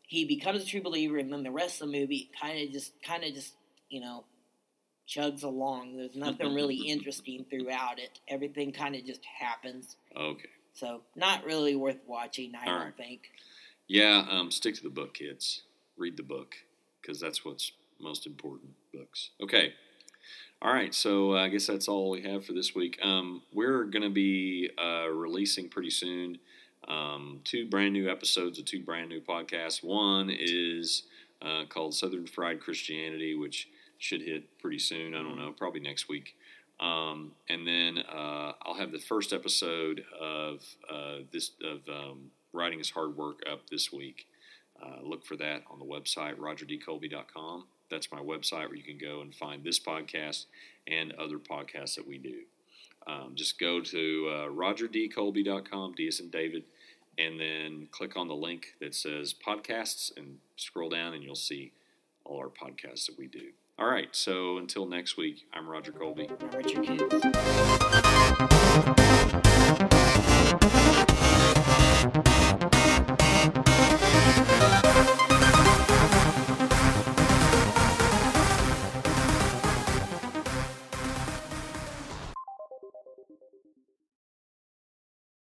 he 0.05 0.25
becomes 0.25 0.63
a 0.63 0.65
true 0.65 0.81
believer, 0.81 1.17
and 1.17 1.31
then 1.31 1.43
the 1.43 1.51
rest 1.51 1.81
of 1.81 1.89
the 1.91 1.97
movie 1.99 2.29
kind 2.41 2.59
of 2.67 2.73
just, 2.73 3.01
kind 3.01 3.23
of 3.23 3.33
just, 3.33 3.53
you 3.89 4.01
know, 4.01 4.25
chugs 5.07 5.43
along. 5.43 5.95
There's 5.97 6.15
nothing 6.15 6.53
really 6.53 6.75
interesting 6.87 7.45
throughout 7.49 7.99
it. 7.99 8.19
Everything 8.27 8.71
kind 8.73 8.95
of 8.95 9.05
just 9.05 9.21
happens. 9.25 9.95
Okay. 10.15 10.49
So 10.73 11.01
not 11.15 11.45
really 11.45 11.75
worth 11.75 11.99
watching. 12.05 12.53
I 12.55 12.65
All 12.65 12.73
don't 12.73 12.81
right. 12.85 12.97
think. 12.97 13.21
Yeah. 13.89 14.25
Um, 14.29 14.51
stick 14.51 14.75
to 14.75 14.83
the 14.83 14.89
book, 14.89 15.15
kids. 15.15 15.63
Read 15.97 16.15
the 16.15 16.23
book 16.23 16.55
because 17.01 17.19
that's 17.19 17.43
what's 17.43 17.73
most 17.99 18.25
important. 18.25 18.71
Books. 18.93 19.31
Okay. 19.41 19.73
All 20.61 20.71
right. 20.71 20.93
So 20.93 21.35
I 21.35 21.49
guess 21.49 21.67
that's 21.67 21.87
all 21.87 22.11
we 22.11 22.21
have 22.21 22.45
for 22.45 22.53
this 22.53 22.75
week. 22.75 22.99
Um, 23.01 23.41
we're 23.51 23.83
going 23.85 24.03
to 24.03 24.09
be 24.09 24.69
uh, 24.81 25.09
releasing 25.09 25.69
pretty 25.69 25.89
soon 25.89 26.37
um, 26.87 27.41
two 27.43 27.67
brand 27.67 27.93
new 27.93 28.09
episodes 28.09 28.59
of 28.59 28.65
two 28.65 28.83
brand 28.83 29.09
new 29.09 29.21
podcasts. 29.21 29.83
One 29.83 30.29
is 30.29 31.03
uh, 31.41 31.63
called 31.67 31.95
Southern 31.95 32.27
Fried 32.27 32.61
Christianity, 32.61 33.35
which 33.35 33.69
should 33.97 34.21
hit 34.21 34.59
pretty 34.59 34.79
soon. 34.79 35.15
I 35.15 35.23
don't 35.23 35.37
know, 35.37 35.53
probably 35.57 35.81
next 35.81 36.07
week. 36.07 36.35
Um, 36.79 37.33
and 37.49 37.67
then 37.67 37.97
uh, 37.97 38.53
I'll 38.61 38.77
have 38.77 38.91
the 38.91 38.99
first 38.99 39.33
episode 39.33 40.03
of 40.19 40.63
uh, 40.89 41.17
this 41.31 41.51
of 41.63 41.81
um, 41.89 42.31
Writing 42.53 42.79
is 42.79 42.91
Hard 42.91 43.15
Work 43.15 43.41
up 43.49 43.69
this 43.69 43.91
week. 43.91 44.27
Uh, 44.81 45.01
look 45.03 45.25
for 45.25 45.35
that 45.37 45.63
on 45.69 45.79
the 45.79 45.85
website 45.85 46.37
rogerdcolby.com. 46.37 47.65
That's 47.89 48.11
my 48.11 48.19
website 48.19 48.67
where 48.67 48.75
you 48.75 48.83
can 48.83 48.97
go 48.97 49.21
and 49.21 49.33
find 49.33 49.63
this 49.63 49.79
podcast 49.79 50.45
and 50.87 51.11
other 51.13 51.37
podcasts 51.37 51.95
that 51.95 52.07
we 52.07 52.17
do. 52.17 52.41
Um, 53.07 53.31
just 53.35 53.59
go 53.59 53.81
to 53.81 54.29
uh, 54.29 54.49
rogerdcolby.com, 54.49 55.93
D 55.95 56.07
as 56.07 56.19
in 56.19 56.29
David, 56.29 56.63
and 57.17 57.39
then 57.39 57.87
click 57.91 58.15
on 58.15 58.27
the 58.27 58.35
link 58.35 58.75
that 58.79 58.93
says 58.95 59.33
podcasts 59.33 60.15
and 60.15 60.37
scroll 60.55 60.89
down 60.89 61.13
and 61.13 61.23
you'll 61.23 61.35
see 61.35 61.71
all 62.23 62.37
our 62.37 62.49
podcasts 62.49 63.07
that 63.07 63.17
we 63.17 63.27
do. 63.27 63.49
All 63.77 63.87
right, 63.87 64.09
so 64.11 64.57
until 64.57 64.85
next 64.85 65.17
week, 65.17 65.45
I'm 65.53 65.67
Roger 65.67 65.91
Colby. 65.93 66.29
Richard 66.53 66.83
Kids. 66.83 67.15